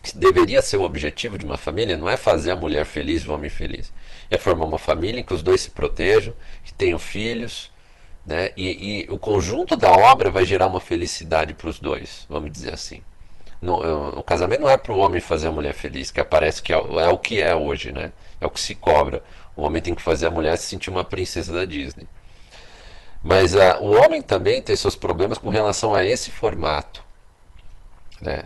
[0.02, 3.30] que deveria ser o objetivo de uma família, não é fazer a mulher feliz e
[3.30, 3.92] o homem feliz,
[4.30, 6.34] é formar uma família em que os dois se protejam,
[6.64, 7.72] que tenham filhos,
[8.26, 8.52] né?
[8.56, 12.74] E, e o conjunto da obra vai gerar uma felicidade para os dois, vamos dizer
[12.74, 13.02] assim.
[13.62, 16.72] No, o casamento não é para o homem fazer a mulher feliz, que aparece que
[16.72, 18.12] é, é o que é hoje, né?
[18.40, 19.24] É o que se cobra.
[19.56, 22.08] O homem tem que fazer a mulher se sentir uma princesa da Disney.
[23.22, 27.04] Mas uh, o homem também tem seus problemas com relação a esse formato.
[28.22, 28.44] Né?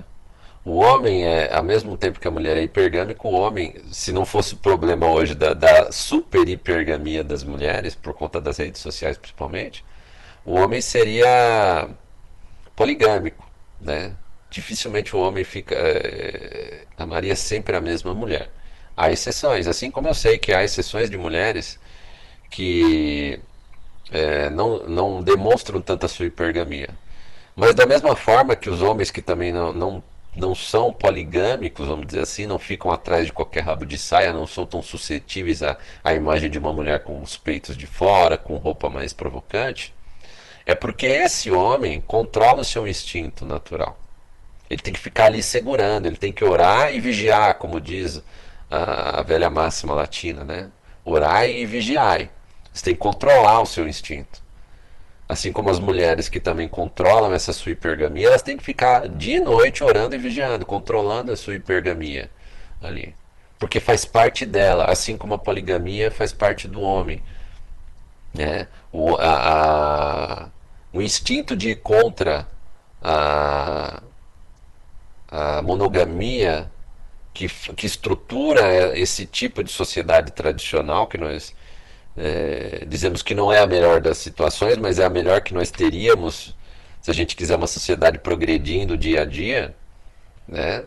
[0.66, 4.26] O homem é, ao mesmo tempo que a mulher é hipergâmica, o homem, se não
[4.26, 9.18] fosse o problema hoje da, da super hipergamia das mulheres, por conta das redes sociais
[9.18, 9.84] principalmente,
[10.46, 11.90] o homem seria
[12.76, 13.46] poligâmico.
[13.82, 14.16] Né?
[14.50, 15.76] Dificilmente o homem fica.
[15.76, 18.50] É, amaria sempre a mesma mulher.
[18.96, 21.80] Há exceções, assim como eu sei que há exceções de mulheres
[22.50, 23.40] que
[24.12, 26.90] é, não, não demonstram tanta sua hipergamia.
[27.56, 30.04] Mas da mesma forma que os homens que também não, não,
[30.36, 34.48] não são poligâmicos, vamos dizer assim, não ficam atrás de qualquer rabo de saia, não
[34.48, 38.58] são tão suscetíveis à, à imagem de uma mulher com os peitos de fora, com
[38.58, 39.94] roupa mais provocante,
[40.66, 44.00] é porque esse homem controla o seu instinto natural.
[44.70, 48.24] Ele tem que ficar ali segurando, ele tem que orar e vigiar, como diz
[48.72, 50.70] a, a velha máxima latina, né?
[51.06, 52.30] Orai e vigiai.
[52.74, 54.43] Você tem que controlar o seu instinto.
[55.34, 59.38] Assim como as mulheres que também controlam essa sua hipergamia, elas têm que ficar dia
[59.38, 62.30] e noite orando e vigiando, controlando a sua hipergamia
[62.80, 63.16] ali.
[63.58, 67.24] Porque faz parte dela, assim como a poligamia faz parte do homem.
[68.32, 68.68] Né?
[68.92, 70.50] O, a, a,
[70.94, 72.48] o instinto de ir contra
[73.02, 74.04] a,
[75.32, 76.70] a monogamia
[77.34, 81.56] que, que estrutura esse tipo de sociedade tradicional que nós
[82.18, 85.72] é, dizemos que não é a melhor das situações, mas é a melhor que nós
[85.72, 86.56] teríamos
[87.02, 89.76] se a gente quiser uma sociedade progredindo dia a dia,
[90.48, 90.84] né?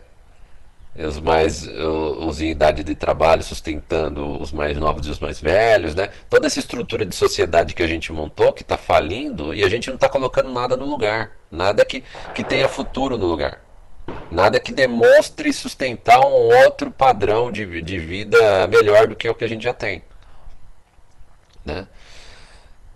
[1.05, 5.93] os mais os em idade de trabalho sustentando os mais novos e os mais velhos,
[5.93, 6.09] né?
[6.29, 9.87] Toda essa estrutura de sociedade que a gente montou que está falindo e a gente
[9.87, 12.03] não está colocando nada no lugar, nada que,
[12.33, 13.61] que tenha futuro no lugar,
[14.31, 19.45] nada que demonstre sustentar um outro padrão de, de vida melhor do que o que
[19.45, 20.01] a gente já tem,
[21.67, 21.87] né?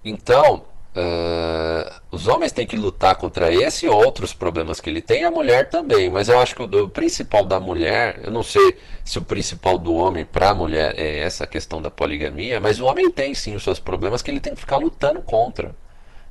[0.03, 5.24] Então Uh, os homens têm que lutar contra esse e outros problemas que ele tem,
[5.24, 6.09] a mulher também.
[6.09, 9.78] Mas eu acho que o, o principal da mulher, eu não sei se o principal
[9.78, 13.55] do homem para a mulher é essa questão da poligamia, mas o homem tem sim
[13.55, 15.74] os seus problemas que ele tem que ficar lutando contra.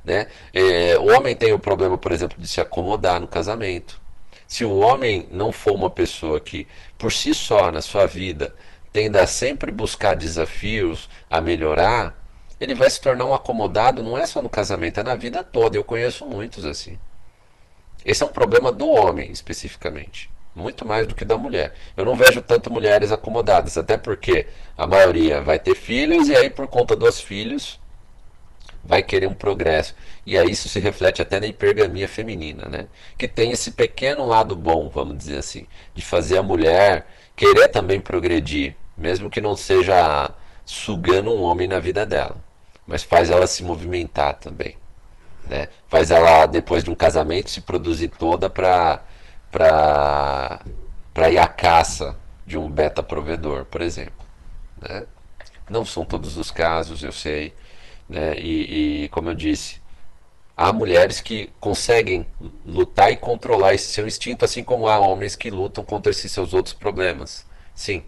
[0.05, 0.27] Né?
[0.53, 3.99] É, o homem tem o problema, por exemplo, de se acomodar no casamento.
[4.47, 6.67] Se o homem não for uma pessoa que,
[6.99, 8.53] por si só, na sua vida,
[8.93, 12.20] tenda a sempre buscar desafios, a melhorar,
[12.61, 15.75] ele vai se tornar um acomodado, não é só no casamento, é na vida toda.
[15.75, 16.99] Eu conheço muitos assim.
[18.05, 20.29] Esse é um problema do homem, especificamente.
[20.55, 21.73] Muito mais do que da mulher.
[21.97, 24.45] Eu não vejo tanto mulheres acomodadas, até porque
[24.77, 27.79] a maioria vai ter filhos e aí, por conta dos filhos,
[28.83, 29.95] vai querer um progresso.
[30.23, 32.87] E aí isso se reflete até na hipergamia feminina, né?
[33.17, 37.99] Que tem esse pequeno lado bom, vamos dizer assim, de fazer a mulher querer também
[37.99, 40.29] progredir, mesmo que não seja
[40.63, 42.50] sugando um homem na vida dela
[42.85, 44.77] mas faz ela se movimentar também.
[45.47, 45.67] Né?
[45.87, 49.01] Faz ela, depois de um casamento, se produzir toda para
[51.29, 54.25] ir à caça de um beta provedor, por exemplo.
[54.81, 55.05] Né?
[55.69, 57.53] Não são todos os casos, eu sei.
[58.09, 58.35] Né?
[58.37, 59.81] E, e, como eu disse,
[60.55, 62.25] há mulheres que conseguem
[62.65, 66.53] lutar e controlar esse seu instinto, assim como há homens que lutam contra esses seus
[66.53, 67.45] outros problemas.
[67.73, 68.03] Sim,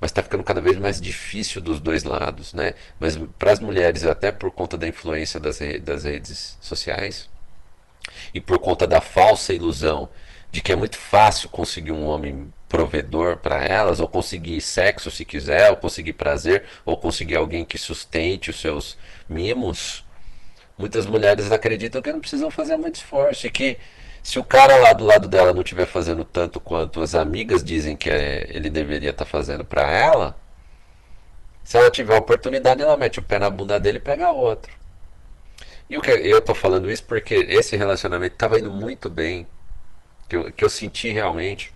[0.00, 2.74] mas está ficando cada vez mais difícil dos dois lados, né?
[2.98, 7.28] Mas para as mulheres, até por conta da influência das, re das redes sociais
[8.32, 10.08] e por conta da falsa ilusão
[10.50, 15.24] de que é muito fácil conseguir um homem provedor para elas, ou conseguir sexo se
[15.24, 18.96] quiser, ou conseguir prazer, ou conseguir alguém que sustente os seus
[19.28, 20.04] mimos,
[20.76, 23.78] muitas mulheres acreditam que não precisam fazer muito esforço e que
[24.24, 27.94] se o cara lá do lado dela não estiver fazendo tanto quanto as amigas dizem
[27.94, 30.34] que é, ele deveria estar tá fazendo para ela,
[31.62, 34.72] se ela tiver a oportunidade, ela mete o pé na bunda dele e pega outro.
[35.90, 39.46] E o que eu tô falando isso porque esse relacionamento estava indo muito bem,
[40.26, 41.74] que eu, que eu senti realmente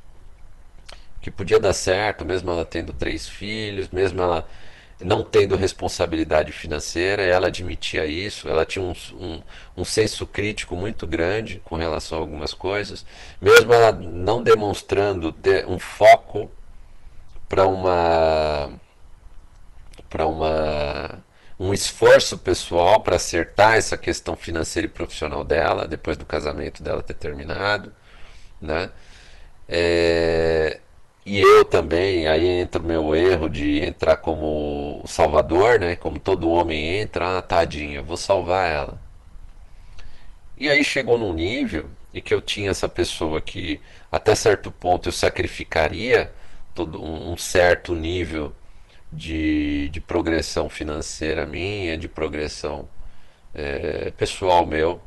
[1.20, 4.48] que podia dar certo, mesmo ela tendo três filhos, mesmo ela
[5.00, 9.42] não tendo responsabilidade financeira, ela admitia isso, ela tinha um, um,
[9.76, 13.06] um, senso crítico muito grande com relação a algumas coisas,
[13.40, 15.34] mesmo ela não demonstrando
[15.68, 16.50] um foco
[17.48, 18.72] para uma
[20.10, 21.24] para uma
[21.58, 27.02] um esforço pessoal para acertar essa questão financeira e profissional dela depois do casamento dela
[27.02, 27.92] ter terminado,
[28.60, 28.90] né?
[29.68, 30.80] É,
[31.28, 35.96] e eu também, aí entra o meu erro de entrar como salvador, né?
[35.96, 39.00] Como todo homem entra, ah, tadinha, vou salvar ela.
[40.56, 45.08] E aí chegou num nível e que eu tinha essa pessoa que até certo ponto
[45.08, 46.32] eu sacrificaria
[46.74, 48.54] todo um certo nível
[49.12, 52.88] de, de progressão financeira minha, de progressão
[53.54, 55.00] é, pessoal meu,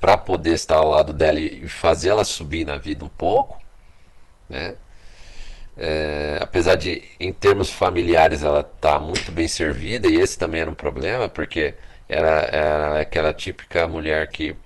[0.00, 3.58] para poder estar ao lado dela e fazer ela subir na vida um pouco,
[4.48, 4.76] né?
[5.76, 10.70] É, apesar de, em termos familiares, ela tá muito bem servida, e esse também era
[10.70, 11.74] um problema, porque
[12.08, 14.56] era, era aquela típica mulher que,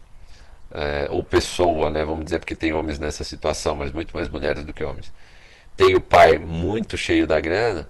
[0.73, 4.65] é, ou pessoa, né, vamos dizer, porque tem homens nessa situação, mas muito mais mulheres
[4.65, 5.13] do que homens.
[5.77, 7.89] Tem o pai muito cheio da grana,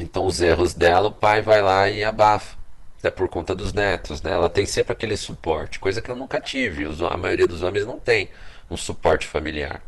[0.00, 2.56] então os erros dela, o pai vai lá e abafa.
[2.98, 4.32] Até por conta dos netos, né?
[4.32, 6.86] Ela tem sempre aquele suporte, coisa que eu nunca tive.
[6.86, 8.30] a maioria dos homens não tem
[8.70, 9.82] um suporte familiar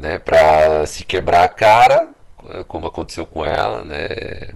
[0.00, 2.08] né, para se quebrar a cara,
[2.66, 4.54] como aconteceu com ela, né,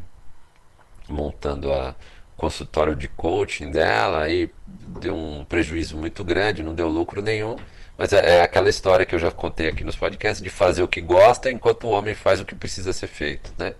[1.06, 1.94] montando a
[2.36, 7.56] consultório de coaching dela, aí deu um prejuízo muito grande, não deu lucro nenhum.
[7.96, 10.88] Mas é, é, aquela história que eu já contei aqui nos podcasts de fazer o
[10.88, 13.74] que gosta enquanto o homem faz o que precisa ser feito, né?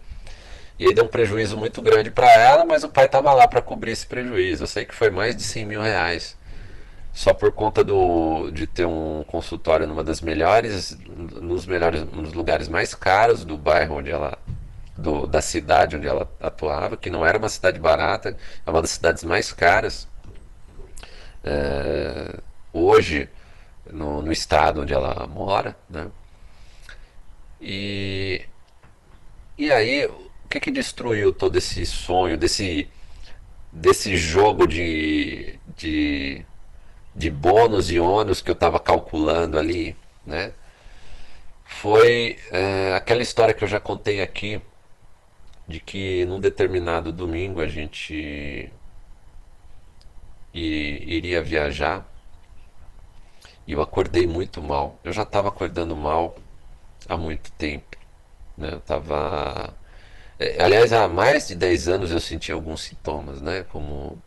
[0.78, 3.62] E aí deu um prejuízo muito grande para ela, mas o pai estava lá para
[3.62, 4.64] cobrir esse prejuízo.
[4.64, 6.36] Eu sei que foi mais de 100 mil reais
[7.14, 12.68] só por conta do, de ter um consultório numa das melhores, nos melhores, nos lugares
[12.68, 14.36] mais caros do bairro onde ela,
[14.98, 18.36] do, da cidade onde ela atuava, que não era uma cidade barata,
[18.66, 20.08] é uma das cidades mais caras.
[21.44, 22.40] É,
[22.72, 23.28] hoje,
[23.92, 26.08] no, no, estado onde ela mora, né?
[27.60, 28.44] E,
[29.56, 32.88] e aí, o que que destruiu todo esse sonho, desse,
[33.72, 36.44] desse jogo de, de
[37.14, 39.96] de bônus e ônus que eu estava calculando ali,
[40.26, 40.52] né?
[41.64, 44.60] foi é, aquela história que eu já contei aqui,
[45.66, 48.70] de que num determinado domingo a gente
[50.52, 52.06] iria viajar
[53.66, 54.98] e eu acordei muito mal.
[55.04, 56.36] Eu já estava acordando mal
[57.08, 57.96] há muito tempo.
[58.56, 58.70] Né?
[58.72, 59.74] Eu estava.
[60.38, 63.64] É, aliás, há mais de 10 anos eu senti alguns sintomas, né?
[63.70, 64.22] como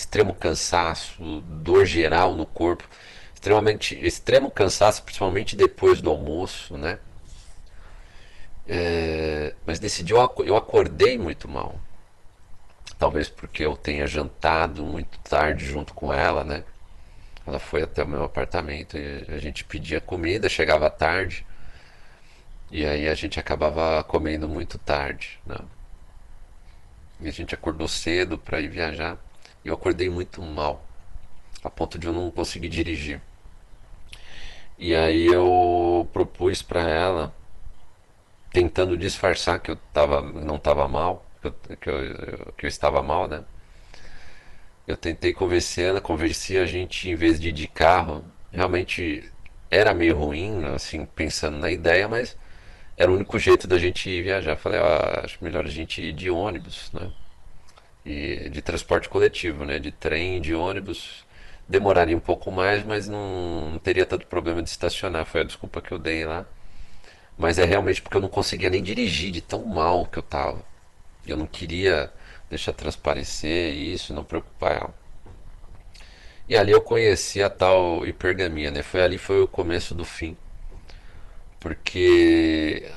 [0.00, 2.88] extremo cansaço, dor geral no corpo,
[3.34, 6.98] extremamente extremo cansaço, principalmente depois do almoço, né?
[8.66, 11.78] É, mas dia eu acordei muito mal.
[12.98, 16.64] Talvez porque eu tenha jantado muito tarde junto com ela, né?
[17.46, 21.46] Ela foi até o meu apartamento e a gente pedia comida, chegava tarde.
[22.70, 25.56] E aí a gente acabava comendo muito tarde, né?
[27.20, 29.18] E a gente acordou cedo para ir viajar.
[29.64, 30.84] Eu acordei muito mal,
[31.62, 33.20] a ponto de eu não conseguir dirigir.
[34.78, 37.34] E aí eu propus para ela,
[38.52, 43.02] tentando disfarçar que eu tava, não estava mal, que eu, que eu, que eu estava
[43.02, 43.44] mal, né?
[44.86, 48.24] Eu tentei convencer ela, convenci a gente em vez de ir de carro.
[48.52, 49.30] Realmente
[49.70, 52.36] era meio ruim, assim, pensando na ideia, mas
[52.96, 54.56] era o único jeito da gente viajar.
[54.56, 57.12] Falei, ah, acho melhor a gente ir de ônibus, né?
[58.04, 59.78] E de transporte coletivo, né?
[59.78, 61.24] De trem, de ônibus.
[61.68, 65.24] Demoraria um pouco mais, mas não, não teria tanto problema de estacionar.
[65.26, 66.46] Foi a desculpa que eu dei lá.
[67.38, 70.62] Mas é realmente porque eu não conseguia nem dirigir de tão mal que eu tava.
[71.26, 72.12] Eu não queria
[72.50, 74.94] deixar transparecer isso, não preocupar ela.
[76.48, 78.82] E ali eu conheci a tal hipergamia, né?
[78.82, 80.36] Foi ali foi o começo do fim.
[81.60, 82.90] Porque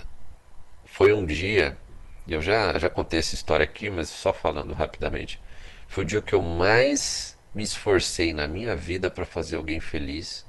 [0.86, 1.78] foi um dia,
[2.32, 5.42] eu já, já contei essa história aqui, mas só falando rapidamente.
[5.88, 10.46] Foi o dia que eu mais me esforcei na minha vida para fazer alguém feliz.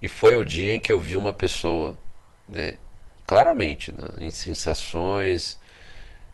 [0.00, 1.98] E foi o dia em que eu vi uma pessoa,
[2.48, 2.78] né,
[3.26, 5.58] claramente, né, em sensações,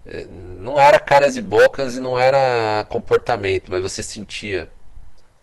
[0.07, 4.71] é, não era caras e bocas e não era comportamento, mas você sentia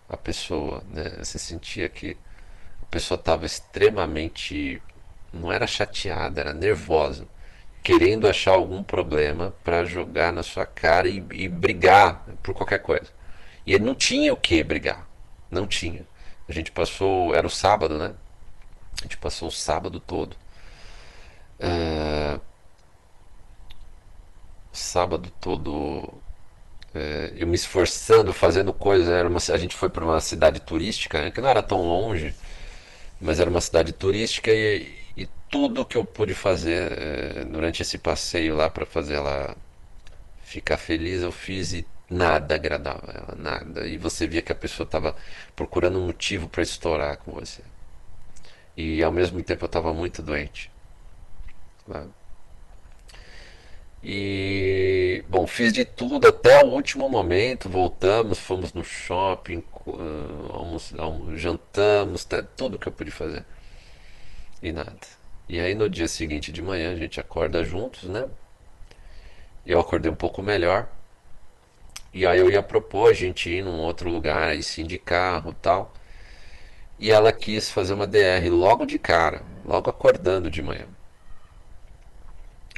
[0.07, 1.15] a pessoa, né?
[1.19, 2.17] Você sentia que
[2.81, 4.81] a pessoa estava extremamente,
[5.33, 7.27] não era chateada, era nervosa,
[7.83, 13.11] querendo achar algum problema para jogar na sua cara e, e brigar por qualquer coisa.
[13.65, 15.07] E ele não tinha o que brigar,
[15.49, 16.05] não tinha.
[16.47, 18.13] A gente passou, era o sábado, né?
[18.99, 20.35] A gente passou o sábado todo.
[21.59, 22.39] Uh,
[24.71, 26.21] sábado todo
[26.93, 29.09] é, eu me esforçando, fazendo coisas.
[29.09, 32.33] Era uma, a gente foi para uma cidade turística, né, que não era tão longe,
[33.19, 37.97] mas era uma cidade turística e, e tudo que eu pude fazer é, durante esse
[37.97, 39.55] passeio lá para fazer ela
[40.43, 43.87] ficar feliz, eu fiz e nada agradava ela, nada.
[43.87, 45.15] E você via que a pessoa estava
[45.55, 47.61] procurando um motivo para estourar com você.
[48.75, 50.71] E ao mesmo tempo eu estava muito doente.
[54.03, 57.69] E, bom, fiz de tudo até o último momento.
[57.69, 63.45] Voltamos, fomos no shopping, uh, almoç, almoç, jantamos, tudo que eu pude fazer.
[64.61, 64.99] E nada.
[65.49, 68.27] E aí no dia seguinte de manhã a gente acorda juntos, né?
[69.65, 70.87] Eu acordei um pouco melhor.
[72.13, 75.53] E aí eu ia propor a gente ir num outro lugar, aí sim de carro
[75.61, 75.93] tal.
[76.99, 80.85] E ela quis fazer uma DR logo de cara, logo acordando de manhã.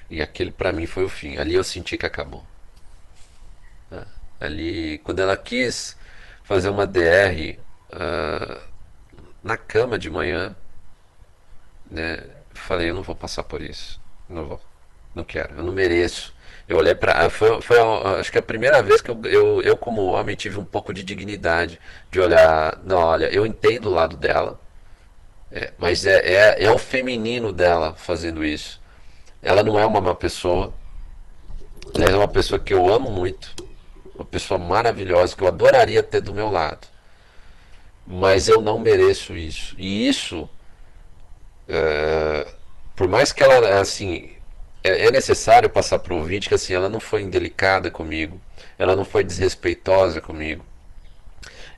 [0.10, 1.38] E aquele para mim foi o fim.
[1.38, 2.46] Ali eu senti que acabou.
[3.92, 4.06] Ah,
[4.40, 5.98] ali, quando ela quis
[6.44, 7.58] fazer uma DR
[7.92, 8.62] uh, ah,
[9.44, 10.56] na cama de manhã,
[11.90, 12.24] né?
[12.54, 14.00] Falei, eu não vou passar por isso.
[14.30, 14.62] Não vou.
[15.16, 15.56] Não quero.
[15.56, 16.34] Eu não mereço.
[16.68, 17.78] Eu olhei para foi, foi
[18.20, 21.04] acho que a primeira vez que eu, eu, eu como homem tive um pouco de
[21.04, 21.80] dignidade
[22.10, 24.60] de olhar, não, olha, eu entendo o lado dela,
[25.52, 28.82] é, mas é, é, é o feminino dela fazendo isso.
[29.42, 30.74] Ela não é uma má pessoa.
[31.96, 33.54] Ela é uma pessoa que eu amo muito.
[34.16, 36.88] Uma pessoa maravilhosa que eu adoraria ter do meu lado.
[38.08, 39.76] Mas eu não mereço isso.
[39.78, 40.50] E isso,
[41.68, 42.48] é,
[42.96, 44.32] por mais que ela, assim,
[44.84, 48.40] é, é necessário passar para o ouvinte que assim, ela não foi indelicada comigo.
[48.78, 50.66] Ela não foi desrespeitosa comigo.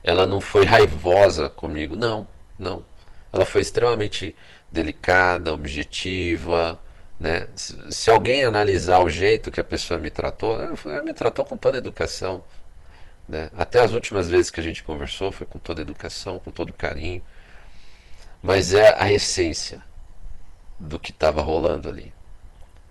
[0.02, 1.96] Ela não foi raivosa comigo.
[1.96, 2.26] Não,
[2.58, 2.84] não.
[3.32, 4.34] Ela foi extremamente
[4.70, 6.80] delicada, objetiva,
[7.18, 7.48] né?
[7.54, 11.56] Se, se, alguém analisar o jeito que a pessoa me tratou, ela me tratou com
[11.56, 12.44] toda educação.
[13.28, 13.50] Né?
[13.56, 17.22] Até as últimas vezes que a gente conversou foi com toda educação, com todo carinho.
[18.46, 19.82] Mas é a essência
[20.78, 22.12] do que estava rolando ali.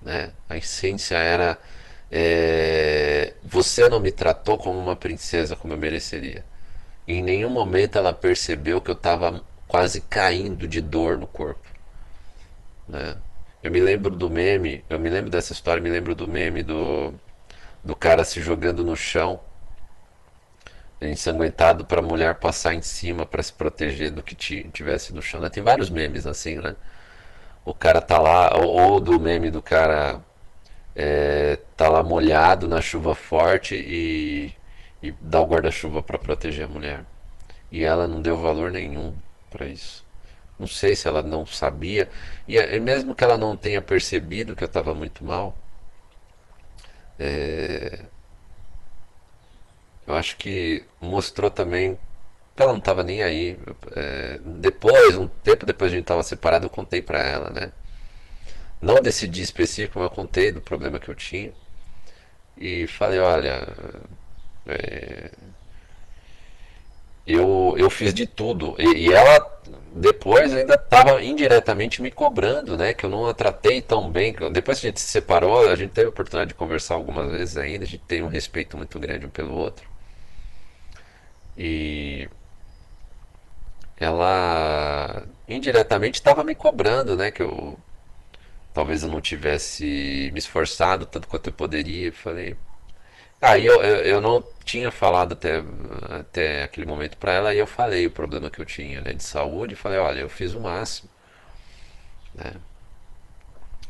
[0.01, 0.33] Né?
[0.49, 1.57] A essência era:
[2.11, 6.43] é, você não me tratou como uma princesa como eu mereceria.
[7.07, 11.65] Em nenhum momento ela percebeu que eu estava quase caindo de dor no corpo.
[12.87, 13.15] né?
[13.63, 17.13] Eu me lembro do meme, eu me lembro dessa história, me lembro do meme do,
[17.83, 19.39] do cara se jogando no chão,
[21.09, 25.39] ensanguentado para a mulher passar em cima para se proteger do que tivesse no chão.
[25.41, 25.49] Né?
[25.49, 26.75] Tem vários memes assim, né?
[27.65, 30.21] O cara tá lá, ou, ou do meme do cara
[30.95, 34.53] é, tá lá molhado na chuva forte e,
[35.01, 37.05] e dá o guarda-chuva para proteger a mulher.
[37.71, 39.13] E ela não deu valor nenhum
[39.49, 40.05] para isso.
[40.59, 42.09] Não sei se ela não sabia.
[42.47, 45.57] E mesmo que ela não tenha percebido que eu estava muito mal,
[47.19, 48.05] é,
[50.07, 51.97] eu acho que mostrou também
[52.57, 53.57] ela não estava nem aí.
[53.95, 57.71] É, depois, um tempo depois a gente estava separado, eu contei para ela, né?
[58.81, 61.51] Não desse dia específico, mas eu contei do problema que eu tinha.
[62.57, 63.67] E falei, olha,
[64.67, 65.31] é,
[67.27, 68.75] eu, eu fiz de tudo.
[68.79, 69.39] E, e ela
[69.93, 72.93] depois ainda estava indiretamente me cobrando, né?
[72.93, 74.33] Que eu não a tratei tão bem.
[74.51, 77.57] Depois que a gente se separou, a gente teve a oportunidade de conversar algumas vezes
[77.57, 77.83] ainda.
[77.85, 79.94] A gente tem um respeito muito grande um pelo outro.
[81.57, 82.29] E
[83.97, 87.31] ela indiretamente estava me cobrando, né?
[87.31, 87.77] Que eu
[88.73, 92.11] talvez eu não tivesse me esforçado tanto quanto eu poderia.
[92.11, 92.57] Falei,
[93.41, 95.63] Aí eu, eu, eu, não tinha falado até,
[96.09, 99.23] até aquele momento para ela e eu falei o problema que eu tinha né, de
[99.23, 99.75] saúde.
[99.75, 101.09] Falei, olha, eu fiz o máximo.
[102.33, 102.53] Né?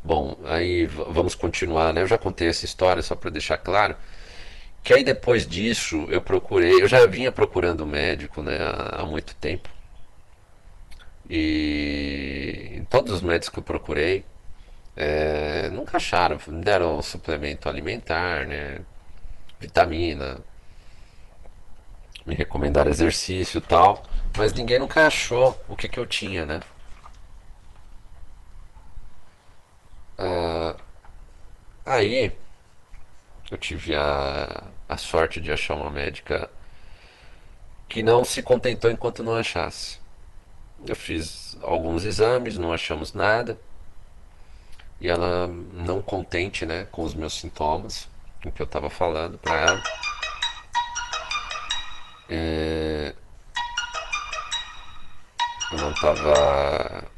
[0.04, 2.02] Bom, aí vamos continuar, né?
[2.02, 3.96] Eu já contei essa história só para deixar claro.
[4.86, 8.58] Que aí depois disso eu procurei, eu já vinha procurando médico né,
[8.94, 9.68] há, muito tempo.
[11.30, 14.24] E todos os médicos que eu procurei
[14.96, 18.82] é, nunca acharam, me deram suplemento alimentar, né?
[19.60, 20.40] vitamina,
[22.26, 24.04] me recomendaram exercício e tal,
[24.38, 26.60] mas ninguém nunca achou o que, que eu tinha, né?
[30.18, 30.76] Ah,
[31.86, 32.32] aí
[33.52, 36.50] eu tive a, a sorte de achar uma médica
[37.88, 40.00] que não se contentou enquanto não achasse.
[40.86, 43.60] Eu fiz alguns exames, não achamos nada.
[45.00, 48.08] E ela não contente, né, com os meus sintomas,
[48.46, 49.84] o que eu estava falando para ela.
[52.30, 53.14] É...
[55.72, 57.15] Eu não estava.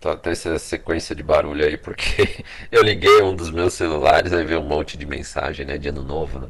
[0.00, 4.44] Tá até essa sequência de barulho aí, porque eu liguei um dos meus celulares, aí
[4.44, 6.48] veio um monte de mensagem, né, de ano novo, né?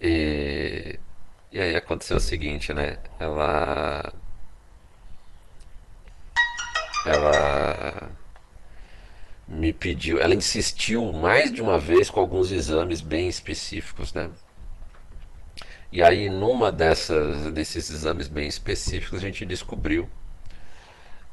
[0.00, 0.98] E,
[1.52, 2.98] e aí aconteceu o seguinte, né?
[3.18, 4.12] Ela.
[7.06, 8.10] Ela
[9.46, 14.30] me pediu, ela insistiu mais de uma vez com alguns exames bem específicos, né?
[15.90, 20.08] E aí, numa dessas, desses exames bem específicos, a gente descobriu.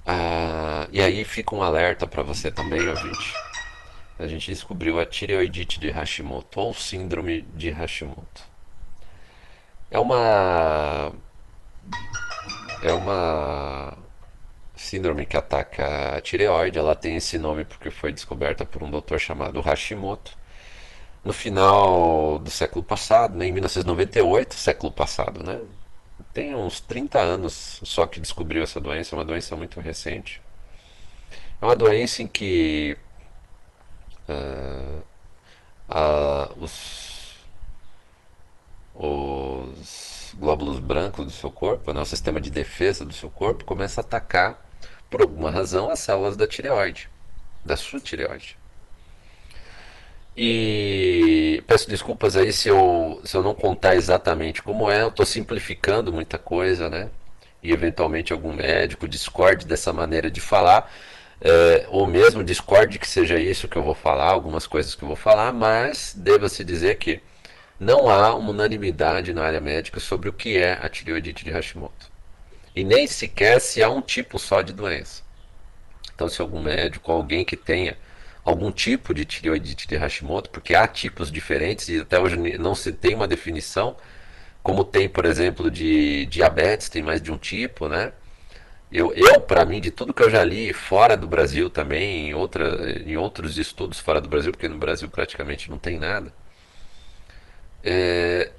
[0.05, 3.33] Ah, e aí fica um alerta para você também, ouvinte.
[4.19, 8.43] A gente descobriu a tireoidite de Hashimoto ou síndrome de Hashimoto.
[9.91, 11.11] É uma
[12.83, 13.97] é uma
[14.75, 16.77] síndrome que ataca a tireoide.
[16.77, 20.37] Ela tem esse nome porque foi descoberta por um doutor chamado Hashimoto
[21.23, 25.59] no final do século passado, né, em 1998, século passado, né?
[26.33, 30.41] Tem uns 30 anos só que descobriu essa doença, é uma doença muito recente.
[31.61, 32.97] É uma doença em que
[34.29, 35.03] uh,
[35.89, 37.35] uh, os,
[38.93, 44.01] os glóbulos brancos do seu corpo, né, o sistema de defesa do seu corpo, começa
[44.01, 44.65] a atacar
[45.09, 47.09] por alguma razão, as células da tireoide,
[47.63, 48.57] da sua tireoide.
[50.37, 55.25] E peço desculpas aí se eu, se eu não contar exatamente como é, eu estou
[55.25, 57.09] simplificando muita coisa, né?
[57.63, 60.91] E eventualmente algum médico discorde dessa maneira de falar,
[61.41, 65.07] é, ou mesmo discorde que seja isso que eu vou falar, algumas coisas que eu
[65.07, 67.21] vou falar, mas deva-se dizer que
[67.79, 72.15] não há uma unanimidade na área médica sobre o que é a tireoidite de Hashimoto
[72.75, 75.23] e nem sequer se há um tipo só de doença.
[76.13, 77.97] Então, se algum médico, alguém que tenha
[78.45, 82.93] algum tipo de tireoidite de Hashimoto, porque há tipos diferentes e até hoje não se
[82.93, 83.97] tem uma definição,
[84.63, 88.13] como tem, por exemplo, de diabetes, tem mais de um tipo, né?
[88.91, 92.33] Eu, eu para mim, de tudo que eu já li fora do Brasil também, em,
[92.35, 96.31] outra, em outros estudos fora do Brasil, porque no Brasil praticamente não tem nada,
[97.83, 98.51] é,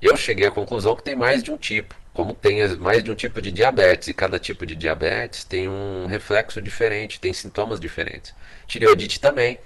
[0.00, 3.14] eu cheguei à conclusão que tem mais de um tipo como tem mais de um
[3.14, 8.34] tipo de diabetes e cada tipo de diabetes tem um reflexo diferente, tem sintomas diferentes.
[8.66, 9.58] Tireoidite também.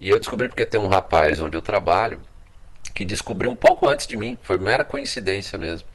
[0.00, 2.20] E eu descobri porque tem um rapaz onde eu trabalho
[2.94, 5.88] que descobriu um pouco antes de mim, foi mera coincidência mesmo.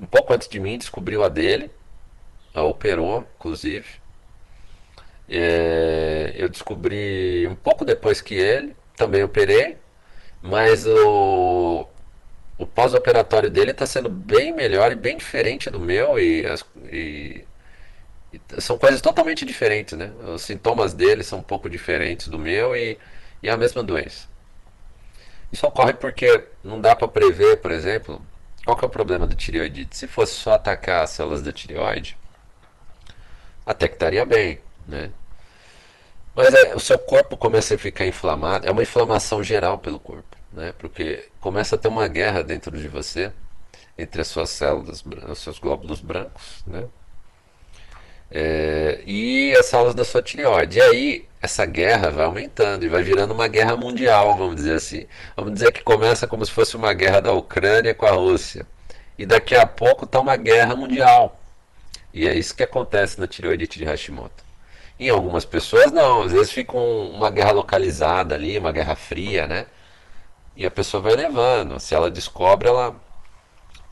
[0.00, 1.70] Um pouco antes de mim descobriu a dele,
[2.54, 3.86] a operou, inclusive.
[5.28, 9.76] É, eu descobri um pouco depois que ele, também operei,
[10.42, 11.86] mas o,
[12.58, 17.44] o pós-operatório dele está sendo bem melhor e bem diferente do meu e, as, e,
[18.32, 20.10] e, são coisas totalmente diferentes, né?
[20.34, 22.98] Os sintomas dele são um pouco diferentes do meu e,
[23.42, 24.28] e é a mesma doença.
[25.52, 28.20] Isso ocorre porque não dá para prever, por exemplo,
[28.64, 29.96] qual que é o problema da tireoidite.
[29.96, 32.16] Se fosse só atacar as células da tireoide,
[33.64, 35.10] até que estaria bem, né?
[36.34, 40.35] Mas é, o seu corpo começa a ficar inflamado, é uma inflamação geral pelo corpo,
[40.52, 40.72] né?
[40.78, 43.32] Porque começa a ter uma guerra dentro de você
[43.98, 46.84] entre as suas células, os seus glóbulos brancos, né?
[48.30, 50.78] É, e as células da sua tireoide.
[50.78, 55.06] E aí essa guerra vai aumentando e vai virando uma guerra mundial, vamos dizer assim.
[55.36, 58.66] Vamos dizer que começa como se fosse uma guerra da Ucrânia com a Rússia.
[59.18, 61.40] E daqui a pouco está uma guerra mundial.
[62.12, 64.44] E é isso que acontece na tireoidite de Hashimoto.
[64.98, 69.66] Em algumas pessoas não, às vezes fica uma guerra localizada ali, uma guerra fria, né?
[70.56, 71.78] E a pessoa vai levando.
[71.78, 72.96] Se ela descobre, ela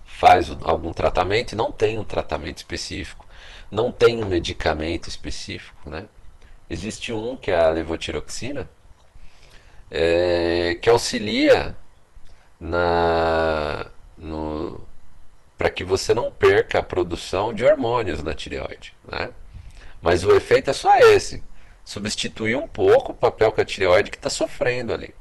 [0.05, 3.27] faz algum tratamento e não tem um tratamento específico,
[3.71, 6.07] não tem um medicamento específico, né?
[6.71, 8.69] Existe um que é a levotiroxina,
[9.91, 11.77] é, que auxilia
[15.59, 19.31] para que você não perca a produção de hormônios na tireoide, né?
[20.01, 21.43] Mas o efeito é só esse:
[21.85, 25.15] substituir um pouco o papel que a tireoide que está sofrendo ali.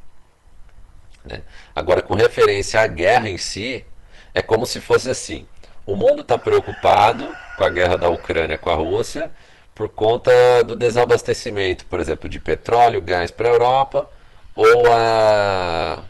[1.25, 1.41] Né?
[1.75, 3.85] Agora, com referência à guerra em si,
[4.33, 5.47] é como se fosse assim:
[5.85, 9.31] o mundo está preocupado com a guerra da Ucrânia com a Rússia
[9.75, 10.31] por conta
[10.63, 14.09] do desabastecimento, por exemplo, de petróleo, gás para a Europa
[14.55, 16.03] ou, a,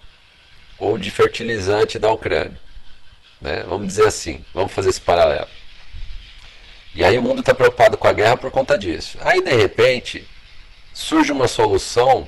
[0.77, 2.59] ou de fertilizante da Ucrânia.
[3.41, 3.63] Né?
[3.67, 5.47] Vamos dizer assim, vamos fazer esse paralelo.
[6.93, 9.17] E aí o mundo está preocupado com a guerra por conta disso.
[9.21, 10.27] Aí de repente
[10.93, 12.27] surge uma solução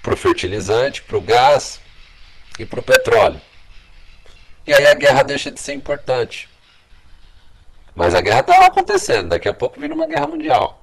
[0.00, 1.81] para o fertilizante, para o gás
[2.62, 3.40] e para o petróleo.
[4.66, 6.48] E aí a guerra deixa de ser importante.
[7.94, 10.82] Mas a guerra está acontecendo, daqui a pouco vira uma guerra mundial.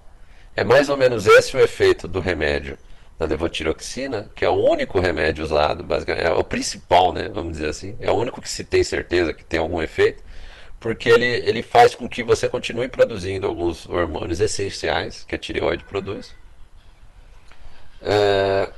[0.56, 2.78] É mais ou menos esse o efeito do remédio
[3.18, 7.70] da levotiroxina, que é o único remédio usado, basicamente, é o principal, né, vamos dizer
[7.70, 10.24] assim, é o único que se tem certeza que tem algum efeito,
[10.80, 15.84] porque ele, ele faz com que você continue produzindo alguns hormônios essenciais que a tireoide
[15.84, 16.34] produz.
[18.02, 18.70] É,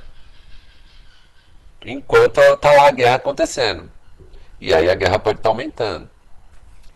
[1.84, 3.90] enquanto está lá a guerra acontecendo.
[4.60, 6.08] E aí a guerra pode estar tá aumentando.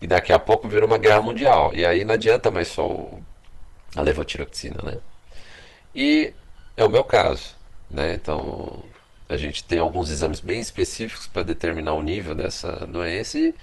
[0.01, 1.71] E daqui a pouco vira uma guerra mundial.
[1.73, 3.09] E aí não adianta mais só
[3.95, 4.97] a levotiroxina, né?
[5.93, 6.33] E
[6.75, 7.55] é o meu caso,
[7.89, 8.13] né?
[8.13, 8.83] Então
[9.27, 13.53] a gente tem alguns exames bem específicos para determinar o nível dessa doença e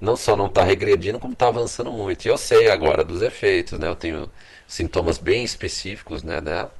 [0.00, 2.24] não só não está regredindo, como está avançando muito.
[2.24, 3.88] E eu sei agora dos efeitos, né?
[3.88, 4.30] Eu tenho
[4.66, 6.74] sintomas bem específicos, né, dela,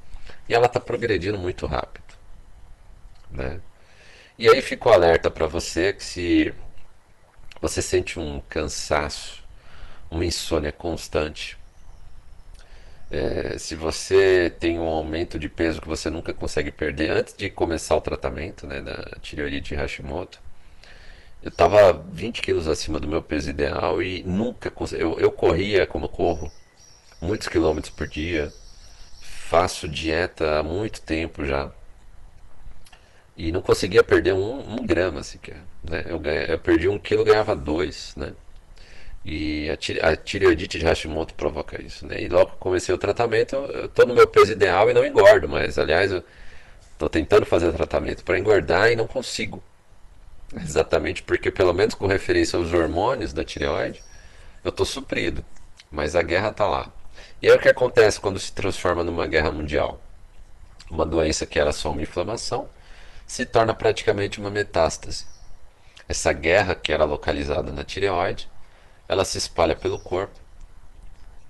[0.49, 2.03] e ela está progredindo muito rápido,
[3.31, 3.59] né?
[4.37, 6.53] E aí fico alerta para você que se
[7.61, 9.41] você sente um cansaço,
[10.11, 11.57] uma insônia constante,
[13.09, 17.49] é, se você tem um aumento de peso que você nunca consegue perder antes de
[17.49, 20.41] começar o tratamento né, da tireoidite Hashimoto,
[21.41, 26.09] eu estava 20 quilos acima do meu peso ideal e nunca eu, eu corria como
[26.09, 26.51] corro,
[27.21, 28.51] muitos quilômetros por dia,
[29.21, 31.71] faço dieta há muito tempo já
[33.37, 35.61] e não conseguia perder um, um grama sequer.
[35.83, 36.05] Né?
[36.07, 38.33] Eu, ganha, eu perdi um quilo ganhava dois, né?
[39.25, 42.21] E a, a tireoidite de Hashimoto provoca isso, né?
[42.21, 45.49] E logo que comecei o tratamento, eu estou no meu peso ideal e não engordo,
[45.49, 46.23] mas aliás, eu
[46.93, 49.63] estou tentando fazer o tratamento para engordar e não consigo.
[50.55, 54.01] Exatamente porque, pelo menos com referência aos hormônios da tireoide,
[54.63, 55.43] eu estou suprido.
[55.91, 56.91] Mas a guerra está lá.
[57.41, 59.99] E aí o que acontece quando se transforma numa guerra mundial?
[60.89, 62.69] Uma doença que era só uma inflamação
[63.25, 65.25] se torna praticamente uma metástase.
[66.07, 68.49] Essa guerra, que era localizada na tireoide,
[69.07, 70.39] ela se espalha pelo corpo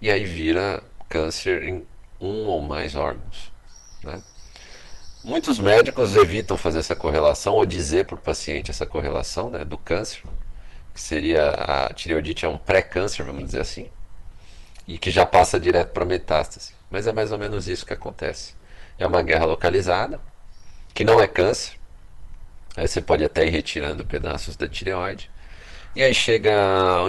[0.01, 1.85] e aí vira câncer em
[2.19, 3.51] um ou mais órgãos.
[4.03, 4.21] Né?
[5.23, 9.77] Muitos médicos evitam fazer essa correlação ou dizer para o paciente essa correlação né, do
[9.77, 10.21] câncer,
[10.93, 13.89] que seria a tireoidite é um pré-câncer, vamos dizer assim,
[14.87, 16.73] e que já passa direto para metástase.
[16.89, 18.53] Mas é mais ou menos isso que acontece.
[18.97, 20.21] É uma guerra localizada,
[20.95, 21.73] que não é câncer.
[22.75, 25.29] Aí você pode até ir retirando pedaços da tireoide.
[25.95, 26.51] E aí chega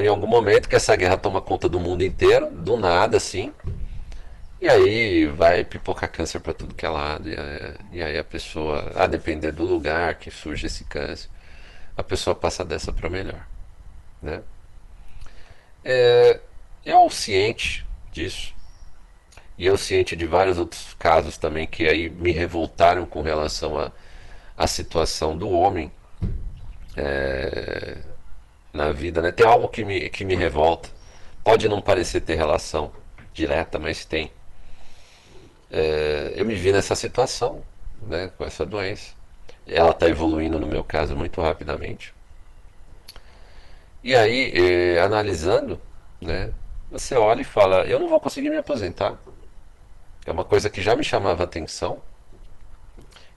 [0.03, 3.53] em algum momento que essa guerra toma conta do mundo inteiro, do nada assim.
[4.61, 7.29] E aí vai pipocar câncer para tudo que é lado.
[7.93, 11.29] E, aí a pessoa, a depender do lugar que surge esse câncer,
[11.97, 13.47] a pessoa passa dessa para melhor.
[14.23, 14.43] Né?
[15.85, 16.41] É,
[16.85, 18.55] eu ciente disso,
[19.59, 23.87] E eu ciente de vários outros casos também que aí me revoltaram com relação à
[24.57, 25.91] a, a situação do homem
[26.97, 27.99] é,
[28.73, 29.33] na vida, né?
[29.33, 30.89] Tem algo que me, que me revolta.
[31.45, 32.93] Pode não parecer ter relação
[33.33, 34.31] direta, mas tem.
[35.71, 37.63] É, eu me vi nessa situação,
[38.03, 39.15] né, com essa doença.
[39.67, 42.15] Ela está evoluindo, no meu caso, muito rapidamente.
[44.03, 45.81] E aí, eh, analisando,
[46.21, 46.53] né,
[46.91, 49.19] você olha e fala: eu não vou conseguir me aposentar.
[50.27, 52.03] É uma coisa que já me chamava atenção.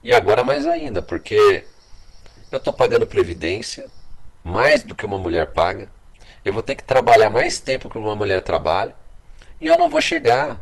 [0.02, 1.64] E agora mais ainda, porque
[2.50, 3.86] eu estou pagando previdência
[4.42, 5.88] mais do que uma mulher paga.
[6.44, 8.94] Eu vou ter que trabalhar mais tempo que uma mulher trabalha.
[9.60, 10.58] E eu não vou chegar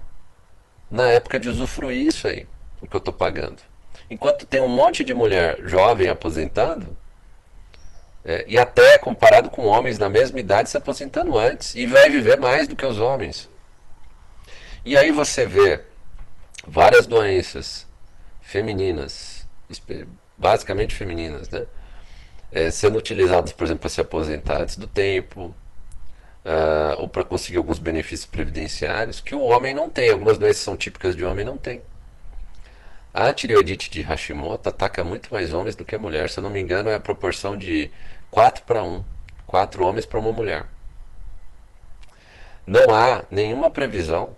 [0.90, 2.46] na época de usufruir isso aí,
[2.82, 3.62] o que eu estou pagando.
[4.10, 6.96] Enquanto tem um monte de mulher jovem aposentando,
[8.24, 12.38] é, e até comparado com homens na mesma idade se aposentando antes, e vai viver
[12.38, 13.48] mais do que os homens.
[14.84, 15.87] E aí você vê
[16.68, 17.86] várias doenças
[18.42, 19.46] femininas,
[20.36, 21.66] basicamente femininas, né?
[22.50, 25.54] É, sendo utilizadas, por exemplo, para se aposentar antes do tempo,
[26.44, 30.10] uh, ou para conseguir alguns benefícios previdenciários que o homem não tem.
[30.10, 31.82] Algumas doenças são típicas de homem não tem.
[33.12, 36.30] A tireoidite de Hashimoto ataca muito mais homens do que a mulher.
[36.30, 37.90] Se eu não me engano, é a proporção de
[38.30, 39.04] 4 para 1.
[39.46, 40.66] 4 homens para uma mulher.
[42.66, 44.36] Não há nenhuma previsão,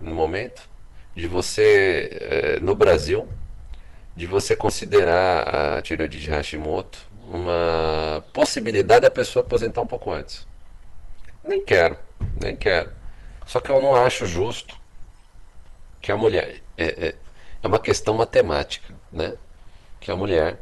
[0.00, 0.68] no momento,
[1.18, 3.28] de você, eh, no Brasil,
[4.14, 10.46] de você considerar a tireoidite de Hashimoto uma possibilidade da pessoa aposentar um pouco antes.
[11.42, 11.98] Nem quero,
[12.40, 12.92] nem quero.
[13.44, 14.78] Só que eu não acho justo
[16.00, 16.62] que a mulher.
[16.76, 17.14] É, é,
[17.64, 19.34] é uma questão matemática, né?
[19.98, 20.60] Que a mulher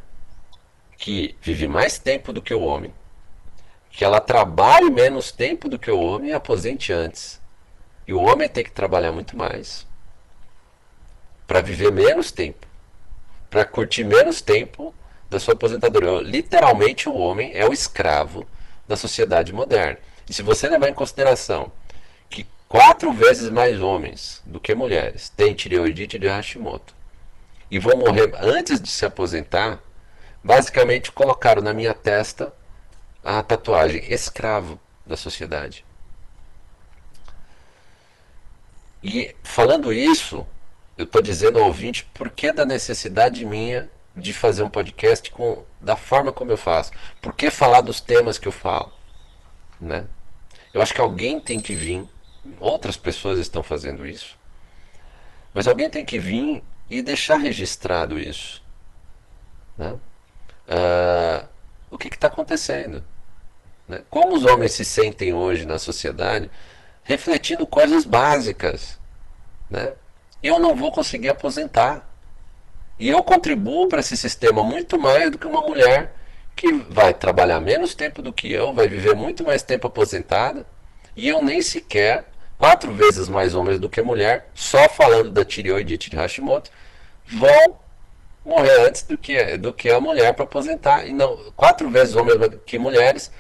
[0.97, 2.95] que vive mais tempo do que o homem,
[3.91, 7.41] que ela trabalhe menos tempo do que o homem e aposente antes.
[8.09, 9.86] E o homem tem que trabalhar muito mais
[11.47, 12.67] para viver menos tempo,
[13.49, 14.95] para curtir menos tempo
[15.31, 16.21] da sua aposentadoria.
[16.21, 18.47] Literalmente, o homem é o escravo
[18.87, 19.99] da sociedade moderna.
[20.29, 21.71] E se você levar em consideração
[22.29, 26.95] que quatro vezes mais homens do que mulheres têm tireoidite de Hashimoto
[27.71, 29.81] e vão morrer antes de se aposentar,
[30.43, 32.53] basicamente colocaram na minha testa
[33.23, 35.85] a tatuagem escravo da sociedade.
[39.03, 40.47] E falando isso,
[40.97, 45.63] eu estou dizendo ao ouvinte por que da necessidade minha de fazer um podcast com,
[45.81, 46.91] da forma como eu faço.
[47.21, 48.93] Por que falar dos temas que eu falo?
[49.79, 50.07] Né?
[50.73, 52.09] Eu acho que alguém tem que vir,
[52.59, 54.39] outras pessoas estão fazendo isso,
[55.53, 58.63] mas alguém tem que vir e deixar registrado isso.
[59.77, 59.99] Né?
[60.67, 61.47] Ah,
[61.91, 63.05] o que está acontecendo?
[63.87, 64.03] Né?
[64.11, 66.51] Como os homens se sentem hoje na sociedade,
[67.03, 68.99] refletindo coisas básicas.
[69.71, 69.93] Né?
[70.47, 72.09] Eu não vou conseguir aposentar.
[72.99, 76.15] E eu contribuo para esse sistema muito mais do que uma mulher
[76.55, 80.65] que vai trabalhar menos tempo do que eu, vai viver muito mais tempo aposentada,
[81.15, 82.25] e eu nem sequer,
[82.57, 86.71] quatro vezes mais homens do que mulher, só falando da tireoidite de Hashimoto,
[87.27, 87.77] vão
[88.43, 91.07] morrer antes do que, do que a mulher para aposentar.
[91.07, 93.31] E não, quatro vezes homens do que mulheres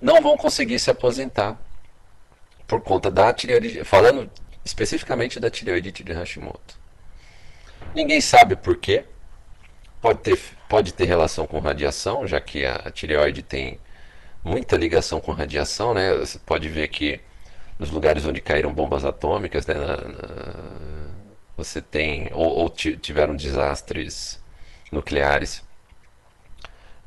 [0.00, 1.56] não vão conseguir se aposentar
[2.66, 4.28] por conta da tireoidite, falando
[4.66, 6.76] especificamente da tireoidite de Hashimoto.
[7.94, 9.04] Ninguém sabe por quê.
[10.02, 10.38] Pode ter,
[10.68, 13.78] pode ter relação com radiação, já que a, tireoide tem
[14.44, 16.14] muita ligação com radiação, né?
[16.14, 17.20] Você pode ver que
[17.78, 21.08] nos lugares onde caíram bombas atômicas, né, na, na,
[21.56, 24.42] você tem ou, ou, tiveram desastres
[24.90, 25.62] nucleares,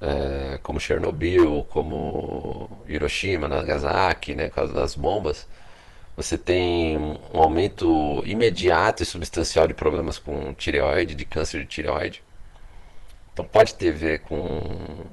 [0.02, 5.48] é, como Chernobyl, como Hiroshima, Nagasaki, né, por causa das bombas,
[6.22, 12.22] você tem um aumento imediato e substancial de problemas com tireoide, de câncer de tireoide.
[13.32, 15.06] Então pode ter ver com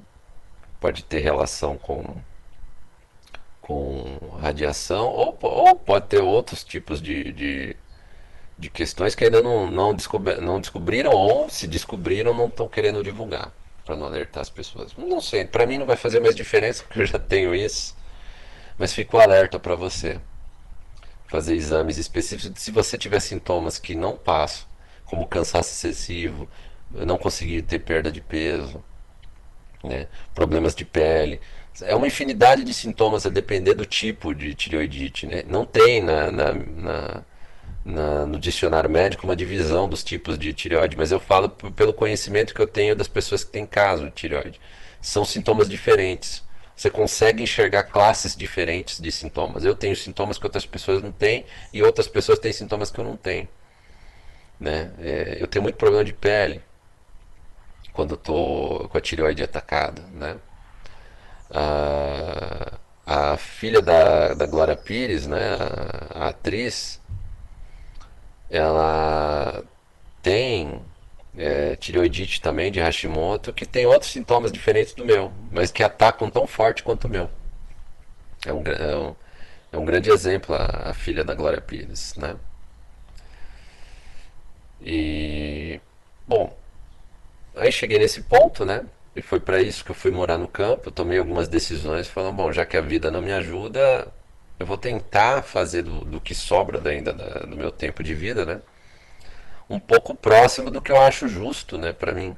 [0.81, 2.17] pode ter relação com
[3.61, 7.77] com radiação ou, ou pode ter outros tipos de, de,
[8.59, 13.03] de questões que ainda não, não, descobri, não descobriram ou se descobriram não estão querendo
[13.05, 13.53] divulgar
[13.85, 14.93] para não alertar as pessoas.
[14.97, 17.97] Não sei, para mim não vai fazer mais diferença porque eu já tenho isso,
[18.77, 20.21] mas ficou alerta para você
[21.29, 24.67] fazer exames específicos se você tiver sintomas que não passam,
[25.05, 26.49] como cansaço excessivo,
[26.91, 28.83] não conseguir ter perda de peso,
[29.83, 30.07] né?
[30.35, 31.41] problemas de pele.
[31.83, 35.27] É uma infinidade de sintomas a depender do tipo de tireoidite.
[35.27, 35.45] Né?
[35.47, 37.23] Não tem na, na, na,
[37.85, 42.55] na, no dicionário médico uma divisão dos tipos de tireoide, mas eu falo pelo conhecimento
[42.55, 44.61] que eu tenho das pessoas que têm caso de tireoide.
[45.01, 46.43] São sintomas diferentes.
[46.77, 49.65] Você consegue enxergar classes diferentes de sintomas.
[49.65, 53.05] Eu tenho sintomas que outras pessoas não têm e outras pessoas têm sintomas que eu
[53.05, 53.49] não tenho.
[54.61, 54.91] né?
[54.99, 56.63] É, eu tenho muito problema de pele
[57.93, 60.37] quando eu com a tireoide atacada, né?
[61.51, 65.57] A, a filha da, da Glória Pires, né?
[66.15, 67.01] A, a atriz,
[68.51, 69.63] ela
[70.23, 70.81] tem
[71.37, 76.31] é, tireoidite também de Hashimoto, que tem outros sintomas diferentes do meu, mas que atacam
[76.31, 77.31] tão forte quanto o meu.
[78.47, 79.17] É um, é um,
[79.73, 82.37] é um grande exemplo a, a filha da Glória Pires, né?
[84.81, 85.81] E
[86.27, 86.57] bom,
[87.57, 88.85] aí cheguei nesse ponto, né?
[89.15, 90.91] E foi para isso que eu fui morar no campo.
[90.91, 94.13] Tomei algumas decisões, falando, bom, já que a vida não me ajuda,
[94.59, 98.45] eu vou tentar fazer do, do que sobra ainda da, do meu tempo de vida,
[98.45, 98.61] né?
[99.69, 102.37] Um pouco próximo do que eu acho justo, né, para mim.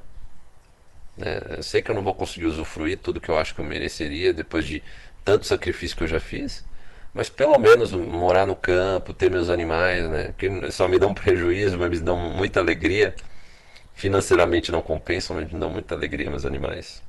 [1.15, 1.39] Né?
[1.57, 4.33] Eu sei que eu não vou conseguir usufruir tudo que eu acho que eu mereceria
[4.33, 4.81] depois de
[5.23, 6.65] tanto sacrifício que eu já fiz.
[7.13, 10.33] Mas pelo menos morar no campo, ter meus animais, né?
[10.37, 13.15] Que só me dão prejuízo, mas me dão muita alegria.
[13.93, 17.01] Financeiramente não compensam, mas me dão muita alegria meus animais.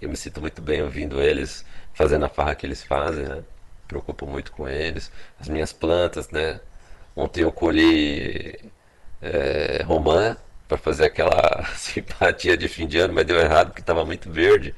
[0.00, 1.64] Eu me sinto muito bem ouvindo eles,
[1.94, 3.42] fazendo a farra que eles fazem, né?
[3.88, 5.10] Preocupo muito com eles.
[5.40, 6.60] As minhas plantas, né?
[7.16, 8.70] Ontem eu colhi
[9.22, 10.36] é, romã
[10.68, 14.74] para fazer aquela simpatia de fim de ano, mas deu errado porque estava muito verde.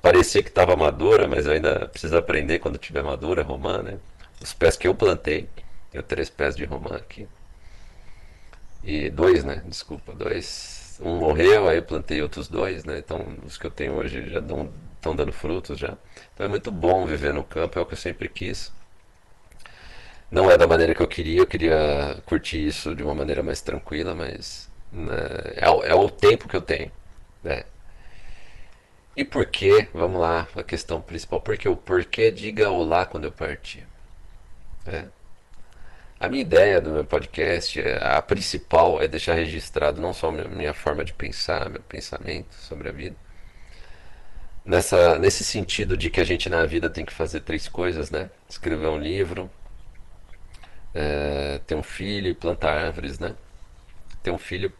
[0.00, 3.98] Parecia que estava madura, mas ainda preciso aprender quando tiver madura romã, né?
[4.40, 5.48] Os pés que eu plantei,
[5.90, 7.26] tenho três pés de romã aqui.
[8.84, 9.62] E dois, né?
[9.66, 10.98] Desculpa, dois.
[11.00, 12.98] Um morreu, aí eu plantei outros dois, né?
[12.98, 15.96] Então os que eu tenho hoje já estão dando frutos já.
[16.34, 18.72] Então é muito bom viver no campo, é o que eu sempre quis.
[20.32, 23.60] Não é da maneira que eu queria, eu queria curtir isso de uma maneira mais
[23.60, 25.14] tranquila, mas né,
[25.56, 26.90] é, é o tempo que eu tenho,
[27.44, 27.64] né?
[29.16, 33.32] E por que, vamos lá, a questão principal, porque o porquê diga olá quando eu
[33.32, 33.86] partir.
[34.86, 35.04] É.
[36.18, 41.04] A minha ideia do meu podcast, a principal, é deixar registrado não só minha forma
[41.04, 43.16] de pensar, meu pensamento sobre a vida,
[44.64, 48.30] nessa, nesse sentido de que a gente na vida tem que fazer três coisas, né?
[48.48, 49.50] Escrever um livro,
[50.94, 53.34] é, ter um filho e plantar árvores, né?
[54.22, 54.72] Ter um filho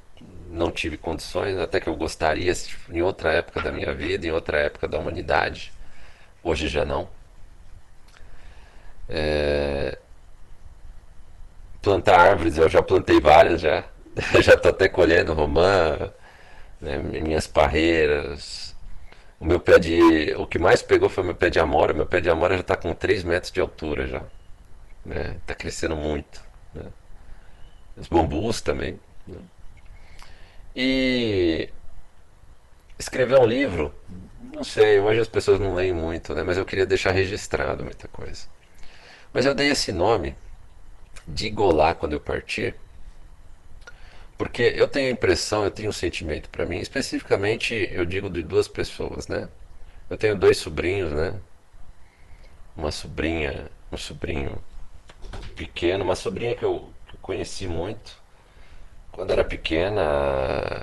[0.51, 2.53] não tive condições, até que eu gostaria
[2.91, 5.73] em outra época da minha vida, em outra época da humanidade.
[6.43, 7.09] Hoje já não.
[9.09, 9.99] É...
[11.81, 13.85] Plantar árvores, eu já plantei várias já.
[14.43, 16.13] já estou até colhendo romã,
[16.81, 18.75] né, minhas parreiras.
[19.41, 20.35] O meu pé de.
[20.37, 21.93] O que mais pegou foi meu pé de amora.
[21.93, 24.23] Meu pé de amora já está com 3 metros de altura já.
[25.05, 25.37] Né?
[25.47, 26.43] Tá crescendo muito.
[26.75, 26.85] Né?
[27.97, 28.99] Os bambus também.
[29.27, 29.39] Né?
[30.75, 31.69] E
[32.99, 33.95] escrever um livro,
[34.55, 36.43] não sei, hoje as pessoas não leem muito, né?
[36.43, 38.47] Mas eu queria deixar registrado muita coisa.
[39.33, 40.37] Mas eu dei esse nome
[41.27, 42.75] de Golá quando eu partir,
[44.39, 48.43] porque eu tenho a impressão, eu tenho um sentimento para mim, especificamente eu digo de
[48.43, 49.49] duas pessoas, né?
[50.11, 51.35] Eu tenho dois sobrinhos, né?
[52.77, 54.59] Uma sobrinha, um sobrinho
[55.57, 58.21] pequeno, uma sobrinha que eu, conheci muito,
[59.13, 60.03] quando era pequena,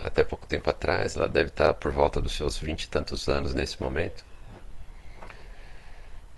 [0.06, 3.54] até pouco tempo atrás, ela deve estar por volta dos seus vinte e tantos anos
[3.54, 4.24] nesse momento.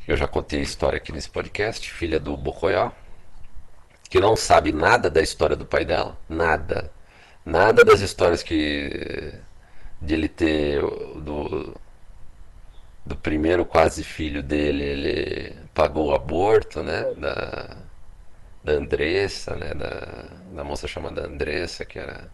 [0.07, 2.91] Eu já contei a história aqui nesse podcast, filha do Bocoió,
[4.09, 6.91] que não sabe nada da história do pai dela, nada.
[7.45, 9.33] Nada das histórias que
[10.01, 11.75] de ele ter do,
[13.05, 17.13] do primeiro quase filho dele, ele pagou o aborto, né?
[17.15, 17.77] Da,
[18.63, 19.73] da Andressa, né?
[19.73, 22.29] Da, da moça chamada Andressa, que era.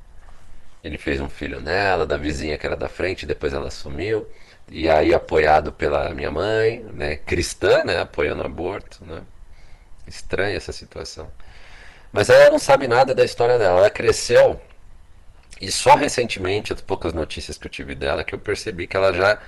[0.84, 4.28] Ele fez um filho nela, da vizinha que era da frente, depois ela sumiu.
[4.70, 7.18] E aí apoiado pela minha mãe, né?
[7.18, 8.00] Cristã, né?
[8.02, 9.22] Apoiando o aborto, né?
[10.08, 11.32] Estranha essa situação.
[12.12, 13.80] Mas ela não sabe nada da história dela.
[13.80, 14.60] Ela cresceu
[15.60, 19.14] e só recentemente, as poucas notícias que eu tive dela, que eu percebi que ela
[19.14, 19.40] já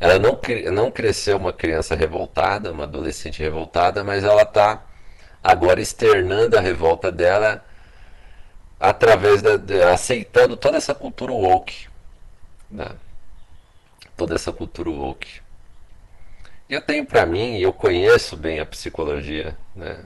[0.00, 0.40] ela não,
[0.72, 4.82] não cresceu uma criança revoltada, uma adolescente revoltada, mas ela está
[5.42, 7.64] agora externando a revolta dela
[8.78, 11.88] através da, de, aceitando toda essa cultura woke,
[12.70, 12.90] né?
[14.16, 15.40] toda essa cultura woke.
[16.68, 20.04] Eu tenho para mim, eu conheço bem a psicologia, né?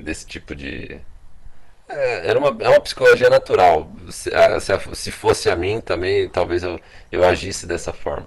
[0.00, 1.00] desse tipo de
[1.88, 3.90] é, era uma, é uma psicologia natural.
[4.10, 4.30] Se,
[4.60, 6.80] se, se, fosse a mim também, talvez eu,
[7.12, 8.26] eu agisse dessa forma.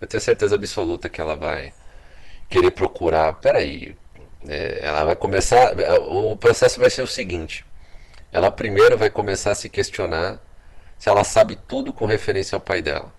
[0.00, 1.72] Eu tenho certeza absoluta que ela vai
[2.48, 3.34] querer procurar.
[3.34, 3.96] Peraí,
[4.46, 5.74] é, ela vai começar.
[6.08, 7.64] O processo vai ser o seguinte:
[8.32, 10.38] ela primeiro vai começar a se questionar
[10.98, 13.12] se ela sabe tudo com referência ao pai dela.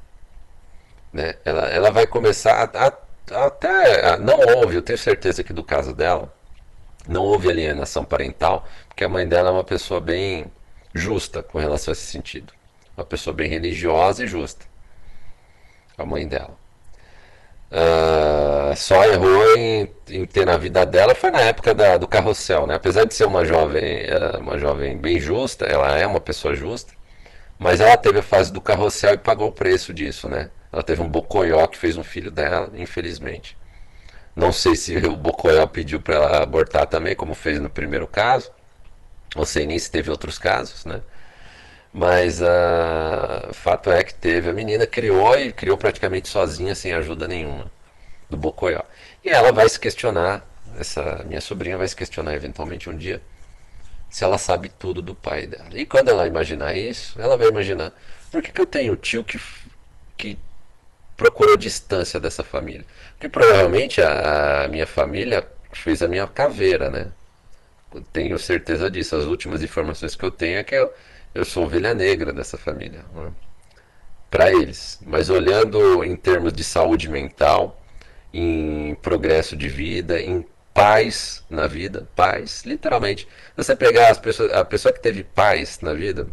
[1.11, 1.35] Né?
[1.43, 4.17] Ela, ela vai começar a, a, até.
[4.17, 6.33] Não houve, eu tenho certeza que do caso dela,
[7.07, 10.51] não houve alienação parental, porque a mãe dela é uma pessoa bem
[10.93, 12.53] justa com relação a esse sentido.
[12.95, 14.65] Uma pessoa bem religiosa e justa.
[15.97, 16.57] A mãe dela.
[17.71, 22.65] Uh, só errou em, em, ter na vida dela foi na época da, do carrossel,
[22.65, 22.75] né?
[22.75, 24.05] Apesar de ser uma jovem,
[24.39, 26.93] uma jovem bem justa, ela é uma pessoa justa,
[27.59, 30.49] mas ela teve a fase do carrossel e pagou o preço disso, né?
[30.71, 33.55] Ela teve um bocoió que fez um filho dela, infelizmente.
[34.35, 38.51] Não sei se o bocoió pediu para ela abortar também, como fez no primeiro caso.
[39.35, 41.01] Não sei nem se teve outros casos, né?
[41.93, 44.49] Mas uh, fato é que teve.
[44.49, 47.71] A menina criou e criou praticamente sozinha, sem ajuda nenhuma
[48.29, 48.81] do Bocoió.
[49.23, 50.45] E ela vai se questionar,
[50.77, 53.21] essa minha sobrinha vai se questionar eventualmente um dia,
[54.09, 55.69] se ela sabe tudo do pai dela.
[55.73, 57.91] E quando ela imaginar isso, ela vai imaginar:
[58.31, 59.39] por que, que eu tenho tio que,
[60.17, 60.37] que
[61.17, 62.85] procurou distância dessa família?
[63.13, 67.11] Porque provavelmente a, a minha família fez a minha caveira, né?
[68.13, 69.15] tenho certeza disso.
[69.15, 70.93] As últimas informações que eu tenho é que eu,
[71.33, 73.05] eu sou ovelha negra dessa família.
[73.13, 73.31] Né?
[74.29, 74.99] Para eles.
[75.05, 77.81] Mas olhando em termos de saúde mental,
[78.33, 83.27] em progresso de vida, em paz na vida, paz, literalmente.
[83.57, 86.27] Você pegar as pessoas, a pessoa que teve paz na vida,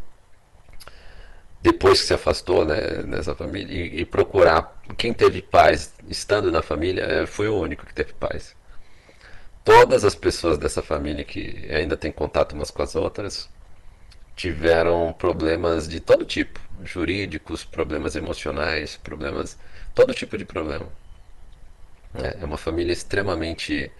[1.62, 6.62] depois que se afastou né, nessa família, e, e procurar quem teve paz estando na
[6.62, 8.54] família, é, foi o único que teve paz
[9.66, 13.50] todas as pessoas dessa família que ainda têm contato umas com as outras
[14.36, 19.58] tiveram problemas de todo tipo, jurídicos, problemas emocionais, problemas,
[19.94, 20.86] todo tipo de problema.
[22.14, 23.90] É, é uma família extremamente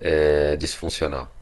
[0.00, 1.32] é, disfuncional.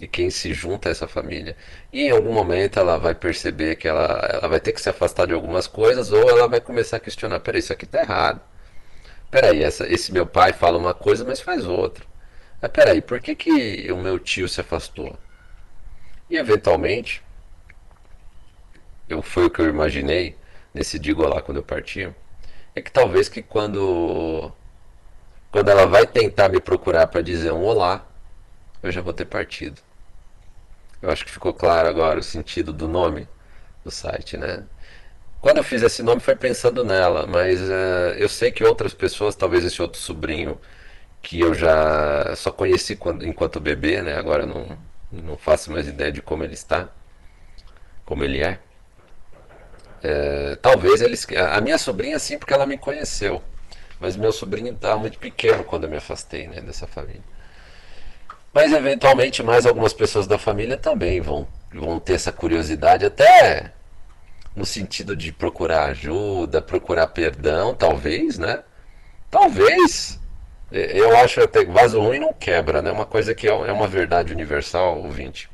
[0.00, 1.56] E quem se junta a essa família,
[1.92, 5.26] e em algum momento ela vai perceber que ela, ela vai ter que se afastar
[5.26, 8.40] de algumas coisas, ou ela vai começar a questionar: peraí, isso aqui tá errado.
[9.30, 12.04] Peraí, essa, esse meu pai fala uma coisa, mas faz outra.
[12.62, 15.16] Mas peraí, por que, que o meu tio se afastou?
[16.30, 17.22] E eventualmente,
[19.08, 20.36] eu, foi o que eu imaginei
[20.72, 22.12] nesse digo lá quando eu parti,
[22.74, 24.52] é que talvez que quando
[25.50, 28.04] quando ela vai tentar me procurar para dizer um olá,
[28.82, 29.80] eu já vou ter partido.
[31.00, 33.28] Eu acho que ficou claro agora o sentido do nome
[33.84, 34.64] do site, né?
[35.40, 39.36] Quando eu fiz esse nome foi pensando nela, mas uh, eu sei que outras pessoas,
[39.36, 40.58] talvez esse outro sobrinho
[41.22, 44.16] que eu já só conheci quando, enquanto bebê, né?
[44.16, 44.78] Agora não,
[45.12, 46.88] não faço mais ideia de como ele está,
[48.04, 48.58] como ele é.
[50.04, 51.26] É talvez eles.
[51.52, 53.42] A minha sobrinha sim, porque ela me conheceu.
[53.98, 57.22] Mas meu sobrinho estava muito pequeno quando eu me afastei né, dessa família.
[58.52, 63.72] Mas eventualmente mais algumas pessoas da família também vão, vão ter essa curiosidade, até
[64.54, 68.62] no sentido de procurar ajuda, procurar perdão, talvez, né?
[69.30, 70.20] Talvez
[70.70, 72.92] eu acho até que vaso ruim não quebra, né?
[72.92, 75.48] Uma coisa que é, é uma verdade universal, ouvinte.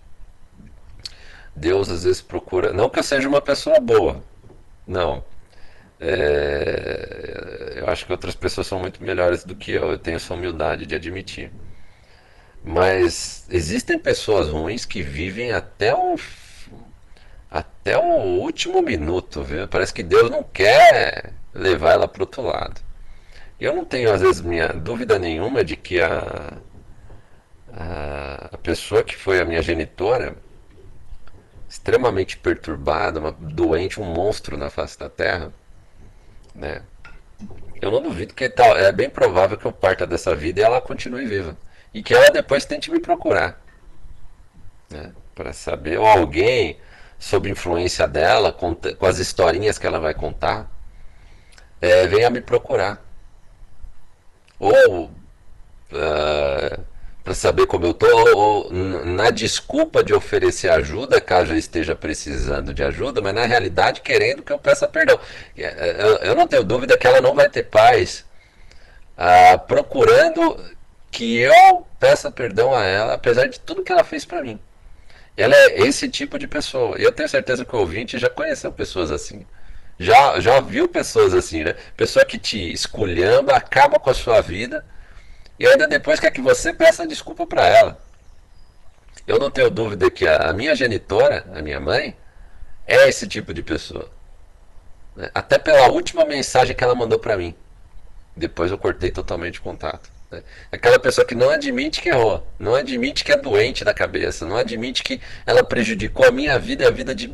[1.55, 2.73] Deus às vezes procura.
[2.73, 4.23] Não que eu seja uma pessoa boa.
[4.91, 5.25] Não.
[6.01, 9.91] É, eu acho que outras pessoas são muito melhores do que eu.
[9.93, 11.53] Eu tenho essa humildade de admitir.
[12.65, 16.17] Mas existem pessoas ruins que vivem até o
[17.51, 19.67] até o último minuto, viu?
[19.69, 22.81] Parece que Deus não quer levar ela para outro lado.
[23.61, 26.59] Eu não tenho, às vezes, minha dúvida nenhuma de que a,
[27.73, 30.37] a, a pessoa que foi a minha genitora,
[31.71, 35.53] extremamente perturbada, uma doente, um monstro na face da Terra,
[36.53, 36.83] né?
[37.81, 40.81] Eu não duvido que tal, é bem provável que eu parta dessa vida e ela
[40.81, 41.57] continue viva.
[41.95, 43.63] E que ela depois tente me procurar.
[44.91, 45.13] Né?
[45.35, 46.79] Para saber, ou alguém
[47.19, 50.71] sob influência dela, com, com as historinhas que ela vai contar,
[51.81, 53.03] é, venha me procurar
[54.61, 56.85] ou uh,
[57.23, 58.07] para saber como eu tô,
[58.37, 64.01] ou na desculpa de oferecer ajuda, caso eu esteja precisando de ajuda, mas na realidade
[64.01, 65.19] querendo que eu peça perdão.
[66.23, 68.25] Eu não tenho dúvida que ela não vai ter paz
[69.19, 70.59] uh, procurando
[71.11, 74.59] que eu peça perdão a ela, apesar de tudo que ela fez para mim.
[75.37, 76.97] Ela é esse tipo de pessoa.
[76.97, 79.47] Eu tenho certeza que o ouvinte já conheceu pessoas assim.
[79.99, 81.75] Já, já viu pessoas assim, né?
[81.97, 84.85] Pessoa que te esculhamba, acaba com a sua vida
[85.61, 88.03] e ainda depois quer que você peça desculpa para ela.
[89.27, 92.17] Eu não tenho dúvida que a, minha genitora, a minha mãe,
[92.87, 94.11] é esse tipo de pessoa.
[95.15, 95.31] Né?
[95.35, 97.55] Até pela última mensagem que ela mandou para mim.
[98.35, 100.11] Depois eu cortei totalmente o contato.
[100.31, 100.43] Né?
[100.73, 104.57] Aquela pessoa que não admite que errou, não admite que é doente da cabeça, não
[104.57, 107.31] admite que ela prejudicou a minha vida e a vida de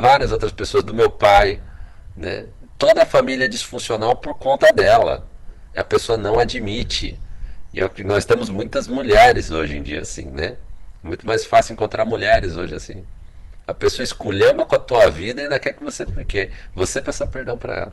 [0.00, 1.60] várias outras pessoas, do meu pai,
[2.16, 2.46] né?
[2.78, 5.28] Toda a família é disfuncional por conta dela.
[5.76, 7.20] A pessoa não admite.
[7.72, 10.56] E é nós temos muitas mulheres hoje em dia assim, né?
[11.02, 13.04] Muito mais fácil encontrar mulheres hoje assim.
[13.66, 17.26] A pessoa escolheu com a tua vida e ainda quer que você, que você peça
[17.26, 17.92] perdão para ela.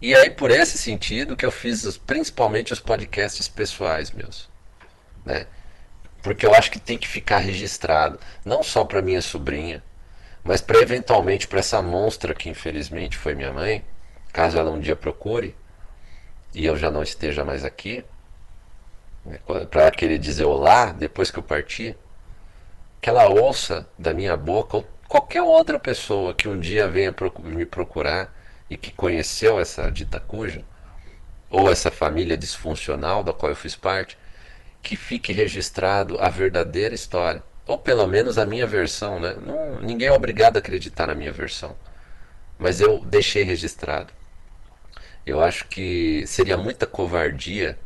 [0.00, 4.48] E aí, por esse sentido, que eu fiz principalmente os podcasts pessoais meus.
[5.24, 5.46] Né?
[6.22, 9.82] Porque eu acho que tem que ficar registrado, não só para minha sobrinha,
[10.42, 13.84] mas para eventualmente para essa monstra que infelizmente foi minha mãe,
[14.32, 15.56] caso ela um dia procure
[16.54, 18.04] e eu já não esteja mais aqui,
[19.24, 19.38] né?
[19.70, 21.96] para querer dizer olá depois que eu partir,
[23.00, 27.66] que ela ouça da minha boca ou qualquer outra pessoa que um dia venha me
[27.66, 28.32] procurar
[28.70, 30.64] e que conheceu essa dita cuja,
[31.50, 34.16] ou essa família disfuncional da qual eu fiz parte,
[34.82, 39.36] que fique registrado a verdadeira história, ou pelo menos a minha versão, né?
[39.40, 41.76] Não, ninguém é obrigado a acreditar na minha versão,
[42.58, 44.12] mas eu deixei registrado.
[45.26, 47.78] Eu acho que seria muita covardia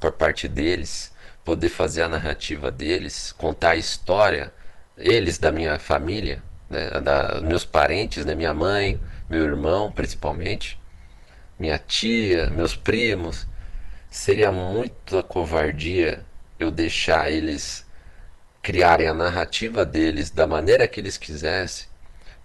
[0.00, 1.12] por parte deles
[1.44, 4.52] poder fazer a narrativa deles, contar a história,
[4.96, 10.80] eles da minha família, né, da meus parentes, né, minha mãe, meu irmão principalmente,
[11.58, 13.46] minha tia, meus primos.
[14.10, 16.24] Seria muita covardia
[16.60, 17.84] eu deixar eles
[18.62, 21.88] criarem a narrativa deles da maneira que eles quisessem,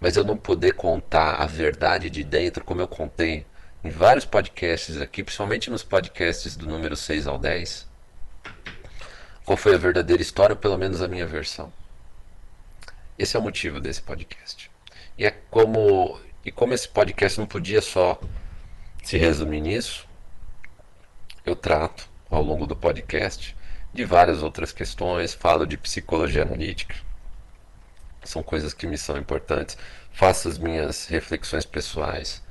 [0.00, 3.46] mas eu não poder contar a verdade de dentro como eu contei
[3.84, 7.86] em vários podcasts aqui, principalmente nos podcasts do número 6 ao 10.
[9.44, 11.72] Qual foi a verdadeira história, ou pelo menos a minha versão.
[13.18, 14.70] Esse é o motivo desse podcast.
[15.16, 18.18] E é como e como esse podcast não podia só
[19.02, 20.08] se resumir nisso,
[21.44, 23.56] eu trato ao longo do podcast
[23.92, 26.94] de várias outras questões, falo de psicologia analítica.
[28.24, 29.76] São coisas que me são importantes.
[30.12, 32.42] Faço as minhas reflexões pessoais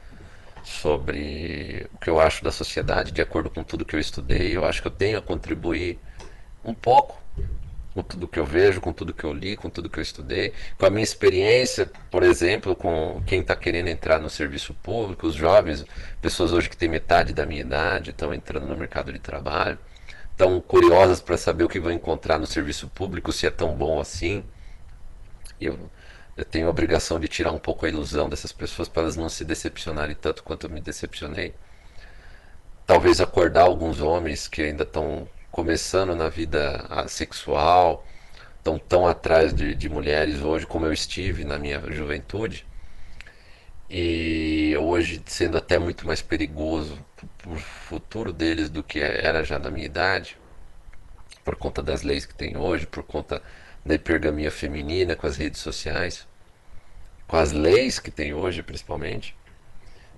[0.68, 4.56] sobre o que eu acho da sociedade, de acordo com tudo que eu estudei.
[4.56, 5.98] Eu acho que eu tenho a contribuir
[6.64, 7.18] um pouco
[7.94, 10.54] com tudo que eu vejo, com tudo que eu li, com tudo que eu estudei,
[10.78, 15.34] com a minha experiência, por exemplo, com quem está querendo entrar no serviço público, os
[15.34, 15.86] jovens,
[16.22, 19.80] pessoas hoje que têm metade da minha idade, estão entrando no mercado de trabalho,
[20.32, 24.00] estão curiosas para saber o que vão encontrar no serviço público, se é tão bom
[24.00, 24.44] assim.
[25.60, 25.90] Eu,
[26.38, 29.28] eu tenho a obrigação de tirar um pouco a ilusão dessas pessoas para elas não
[29.28, 31.56] se decepcionarem tanto quanto eu me decepcionei.
[32.86, 38.06] Talvez acordar alguns homens que ainda estão começando na vida sexual,
[38.58, 42.66] estão tão atrás de, de mulheres hoje como eu estive na minha juventude.
[43.90, 47.00] E hoje sendo até muito mais perigoso
[47.38, 50.38] para o futuro deles do que era já na minha idade,
[51.44, 53.42] por conta das leis que tem hoje, por conta
[53.88, 56.28] da hipergamia feminina com as redes sociais,
[57.28, 59.36] com as leis que tem hoje principalmente.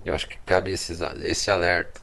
[0.06, 2.02] Eu acho que cabe esses, esse alerta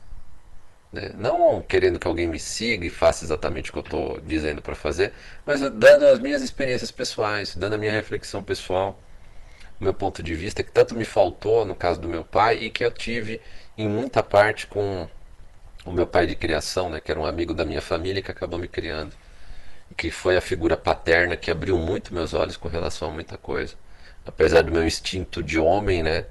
[0.92, 1.10] né?
[1.16, 4.74] Não querendo que alguém me siga e faça exatamente o que eu estou dizendo para
[4.74, 5.12] fazer,
[5.44, 8.98] mas dando as minhas experiências pessoais, dando a minha reflexão pessoal,
[9.80, 12.70] o meu ponto de vista, que tanto me faltou no caso do meu pai e
[12.70, 13.40] que eu tive
[13.76, 15.08] em muita parte com
[15.84, 18.58] o meu pai de criação, né, que era um amigo da minha família que acabou
[18.58, 19.12] me criando,
[19.96, 23.74] que foi a figura paterna que abriu muito meus olhos com relação a muita coisa.
[24.24, 26.26] Apesar do meu instinto de homem, né,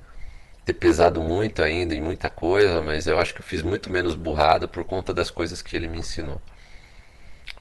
[0.66, 4.16] ter pesado muito ainda em muita coisa, mas eu acho que eu fiz muito menos
[4.16, 6.42] burrada por conta das coisas que ele me ensinou.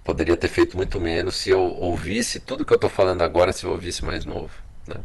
[0.03, 3.65] Poderia ter feito muito menos se eu ouvisse tudo que eu estou falando agora, se
[3.65, 4.53] eu ouvisse mais novo.
[4.87, 4.97] Né?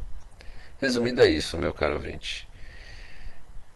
[0.81, 2.47] Resumindo, é isso, meu caro ouvinte.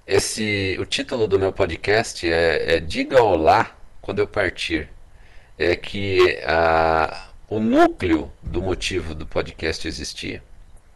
[0.05, 4.89] Esse, o título do meu podcast é, é Diga Olá quando eu partir.
[5.57, 10.41] É que a, o núcleo do motivo do podcast existir.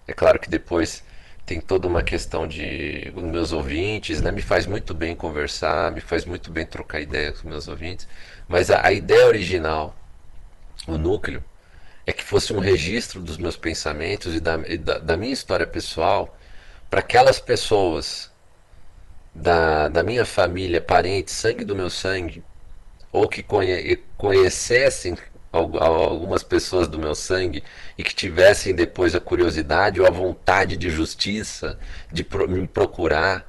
[0.08, 1.04] É claro que depois
[1.46, 4.32] tem toda uma questão de meus ouvintes, né?
[4.32, 8.08] Me faz muito bem conversar, me faz muito bem trocar ideia com meus ouvintes.
[8.48, 9.96] Mas a, a ideia original,
[10.88, 11.44] o núcleo,
[12.06, 15.68] é que fosse um registro dos meus pensamentos e da, e da, da minha história
[15.68, 16.38] pessoal
[16.90, 18.32] para aquelas pessoas
[19.36, 22.44] da, da minha família, parentes, sangue do meu sangue,
[23.12, 25.18] ou que conhe, conhecessem
[25.52, 27.64] algumas pessoas do meu sangue
[27.98, 31.80] e que tivessem depois a curiosidade ou a vontade de justiça
[32.12, 33.46] de me procurar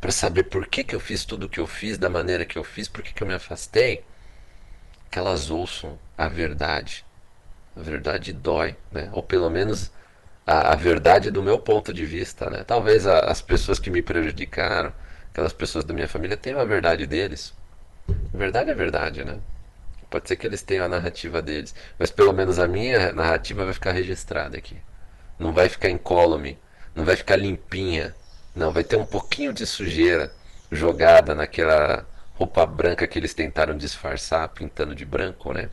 [0.00, 2.56] para saber por que, que eu fiz tudo o que eu fiz da maneira que
[2.56, 4.02] eu fiz, por que, que eu me afastei,
[5.10, 7.04] que elas ouçam a verdade.
[7.76, 9.10] A verdade dói, né?
[9.12, 9.92] ou pelo menos
[10.46, 12.48] a, a verdade do meu ponto de vista.
[12.48, 12.64] Né?
[12.64, 14.92] Talvez a, as pessoas que me prejudicaram,
[15.30, 17.52] aquelas pessoas da minha família, tenham a verdade deles.
[18.32, 19.38] Verdade é verdade, né?
[20.08, 23.74] Pode ser que eles tenham a narrativa deles, mas pelo menos a minha narrativa vai
[23.74, 24.76] ficar registrada aqui.
[25.38, 26.58] Não vai ficar incólume,
[26.94, 28.14] não vai ficar limpinha.
[28.54, 30.32] Não, vai ter um pouquinho de sujeira
[30.70, 32.04] jogada naquela
[32.34, 35.70] roupa branca que eles tentaram disfarçar, pintando de branco, né?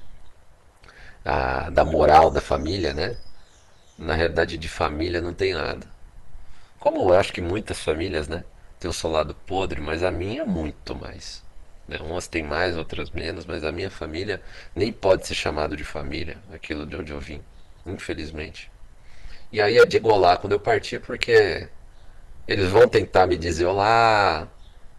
[1.26, 3.18] A, da moral da família, né?
[3.98, 5.88] na realidade de família não tem nada.
[6.80, 8.44] Como eu acho que muitas famílias, né,
[8.80, 11.44] tem o seu lado podre, mas a minha muito mais.
[11.88, 11.98] Né?
[12.02, 14.42] Umas têm mais, outras menos, mas a minha família
[14.76, 17.42] nem pode ser chamado de família, aquilo de onde eu vim,
[17.86, 18.70] infelizmente.
[19.52, 21.70] E aí é de golar quando eu partir, porque
[22.48, 24.48] eles vão tentar me dizer, olá,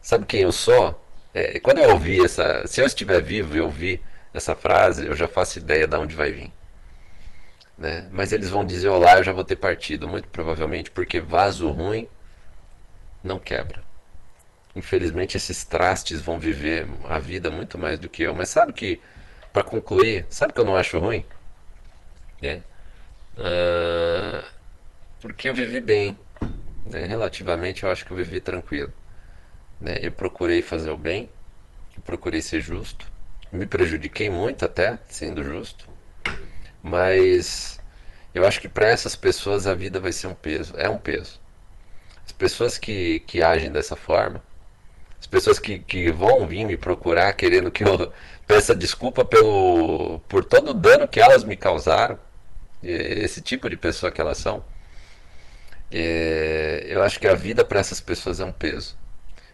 [0.00, 0.98] sabe quem eu sou?
[1.34, 4.02] É, quando eu ouvi essa, se eu estiver vivo e ouvir
[4.32, 6.52] essa frase, eu já faço ideia de onde vai vir.
[7.76, 8.08] Né?
[8.10, 12.08] Mas eles vão dizer olá, eu já vou ter partido, muito provavelmente, porque vaso ruim
[13.22, 13.87] não quebra.
[14.78, 18.32] Infelizmente esses trastes vão viver a vida muito mais do que eu.
[18.32, 19.00] Mas sabe que,
[19.52, 21.24] para concluir, sabe que eu não acho ruim?
[22.40, 22.60] É.
[23.36, 24.44] Uh,
[25.20, 26.16] porque eu vivi bem.
[26.86, 27.06] Né?
[27.06, 28.92] Relativamente eu acho que eu vivi tranquilo.
[29.80, 29.98] Né?
[30.00, 31.28] Eu procurei fazer o bem,
[31.96, 33.04] eu procurei ser justo.
[33.50, 35.88] Me prejudiquei muito até, sendo justo.
[36.80, 37.80] Mas
[38.32, 40.72] eu acho que para essas pessoas a vida vai ser um peso.
[40.76, 41.40] É um peso.
[42.24, 44.40] As pessoas que, que agem dessa forma,
[45.20, 48.12] as pessoas que, que vão vir me procurar querendo que eu
[48.46, 52.18] peça desculpa pelo, por todo o dano que elas me causaram,
[52.82, 54.64] esse tipo de pessoa que elas são,
[55.90, 58.96] é, eu acho que a vida para essas pessoas é um peso.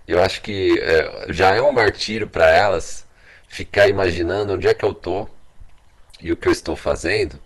[0.07, 3.07] Eu acho que é, já é um martírio para elas
[3.49, 5.29] ficar imaginando onde é que eu tô
[6.21, 7.39] e o que eu estou fazendo,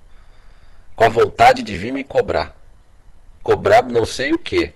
[0.96, 2.56] com a vontade de vir me cobrar.
[3.42, 4.72] Cobrar não sei o que,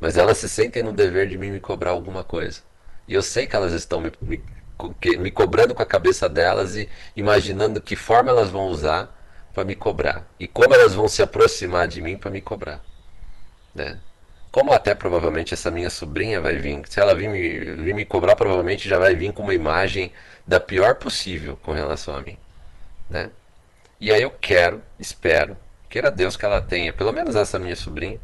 [0.00, 2.65] mas elas se sentem no dever de mim me cobrar alguma coisa.
[3.08, 4.42] E eu sei que elas estão me, me,
[5.18, 9.14] me cobrando com a cabeça delas e imaginando que forma elas vão usar
[9.54, 10.26] para me cobrar.
[10.38, 12.80] E como elas vão se aproximar de mim para me cobrar.
[13.74, 13.98] Né?
[14.50, 16.82] Como até provavelmente essa minha sobrinha vai vir.
[16.88, 20.12] Se ela vir me, vir me cobrar, provavelmente já vai vir com uma imagem
[20.46, 22.36] da pior possível com relação a mim.
[23.08, 23.30] Né?
[24.00, 25.56] E aí eu quero, espero,
[25.88, 28.20] queira Deus que ela tenha, pelo menos essa minha sobrinha,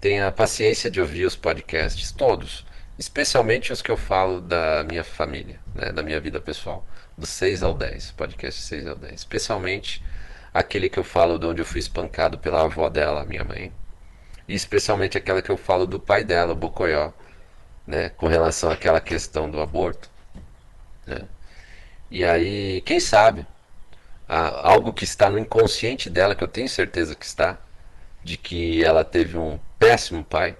[0.00, 2.64] tenha a paciência de ouvir os podcasts todos,
[2.98, 6.84] especialmente os que eu falo da minha família, né, da minha vida pessoal,
[7.16, 10.04] do 6 ao 10, podcast 6 ao 10, especialmente
[10.52, 13.72] aquele que eu falo de onde eu fui espancado pela avó dela, minha mãe,
[14.48, 17.12] e especialmente aquela que eu falo do pai dela, o Bocoió,
[17.86, 20.10] né, com relação àquela questão do aborto,
[21.06, 21.22] né?
[22.10, 23.46] E aí, quem sabe,
[24.26, 27.58] algo que está no inconsciente dela, que eu tenho certeza que está,
[28.24, 30.56] de que ela teve um péssimo pai,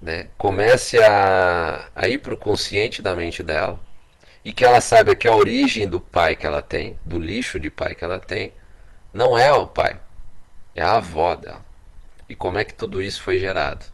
[0.00, 3.80] né, comece a, a ir para o consciente da mente dela
[4.44, 7.70] e que ela saiba que a origem do pai que ela tem, do lixo de
[7.70, 8.52] pai que ela tem,
[9.12, 10.00] não é o pai,
[10.74, 11.64] é a avó dela.
[12.28, 13.84] E como é que tudo isso foi gerado.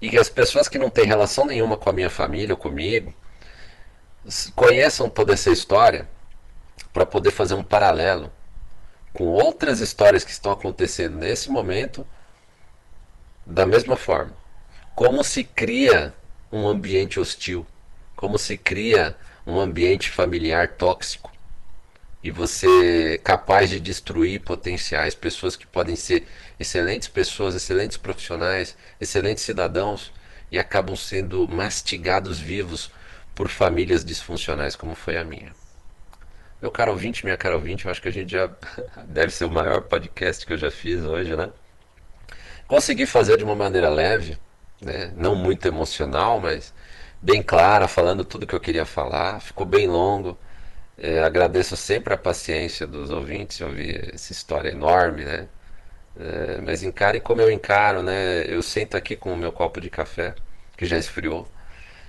[0.00, 3.14] E que as pessoas que não têm relação nenhuma com a minha família ou comigo
[4.54, 6.08] conheçam toda essa história
[6.92, 8.32] para poder fazer um paralelo
[9.12, 12.06] com outras histórias que estão acontecendo nesse momento
[13.46, 14.34] da mesma forma.
[14.96, 16.14] Como se cria
[16.50, 17.66] um ambiente hostil,
[18.16, 19.14] como se cria
[19.46, 21.30] um ambiente familiar tóxico
[22.22, 26.26] e você é capaz de destruir potenciais, pessoas que podem ser
[26.58, 30.10] excelentes pessoas, excelentes profissionais, excelentes cidadãos
[30.50, 32.90] e acabam sendo mastigados vivos
[33.34, 35.52] por famílias disfuncionais como foi a minha.
[36.62, 38.48] Meu caro ouvinte, minha cara ouvinte, eu acho que a gente já
[39.06, 41.50] deve ser o maior podcast que eu já fiz hoje, né?
[42.66, 44.38] Consegui fazer de uma maneira leve,
[44.80, 45.12] né?
[45.16, 46.72] não muito emocional, mas
[47.22, 49.40] bem clara, falando tudo que eu queria falar.
[49.40, 50.38] Ficou bem longo.
[50.98, 55.48] É, agradeço sempre a paciência dos ouvintes ouvir essa história enorme, né?
[56.18, 58.44] É, mas encare como eu encaro, né?
[58.46, 60.34] Eu sento aqui com o meu copo de café,
[60.76, 61.46] que já esfriou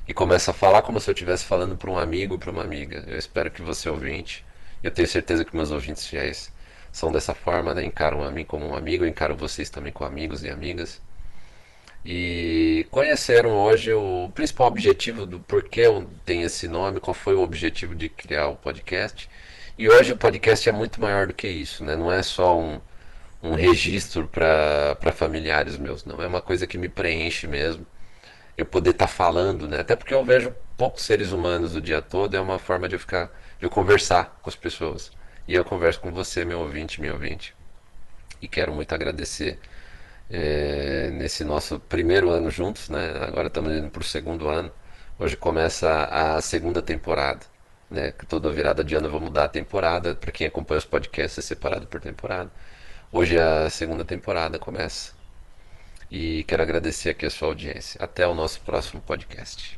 [0.07, 3.03] e começa a falar como se eu estivesse falando para um amigo, para uma amiga.
[3.07, 4.45] Eu espero que você ouvinte,
[4.81, 6.51] eu tenho certeza que meus ouvintes fiéis
[6.91, 7.83] são dessa forma, né?
[7.83, 11.01] encaram a mim como um amigo, eu encaro vocês também como amigos e amigas.
[12.05, 15.83] E conheceram hoje o principal objetivo do porquê
[16.25, 19.29] tem esse nome, qual foi o objetivo de criar o podcast.
[19.77, 21.95] E hoje o podcast é muito maior do que isso, né?
[21.95, 22.79] Não é só um,
[23.43, 26.21] um registro para familiares meus, não.
[26.21, 27.85] É uma coisa que me preenche mesmo
[28.57, 29.79] eu poder estar tá falando, né?
[29.81, 32.99] Até porque eu vejo poucos seres humanos o dia todo, é uma forma de eu
[32.99, 33.27] ficar,
[33.59, 35.11] de eu conversar com as pessoas.
[35.47, 37.55] E eu converso com você, meu ouvinte, meu ouvinte.
[38.41, 39.59] E quero muito agradecer
[40.29, 43.11] é, nesse nosso primeiro ano juntos, né?
[43.21, 44.71] Agora estamos indo para o segundo ano.
[45.19, 47.45] Hoje começa a segunda temporada,
[47.89, 48.11] né?
[48.27, 50.15] Toda virada de ano eu vou mudar a temporada.
[50.15, 52.51] Para quem acompanha os podcasts, é separado por temporada.
[53.11, 55.13] Hoje a segunda temporada começa.
[56.11, 58.03] E quero agradecer aqui a sua audiência.
[58.03, 59.76] Até o nosso próximo podcast.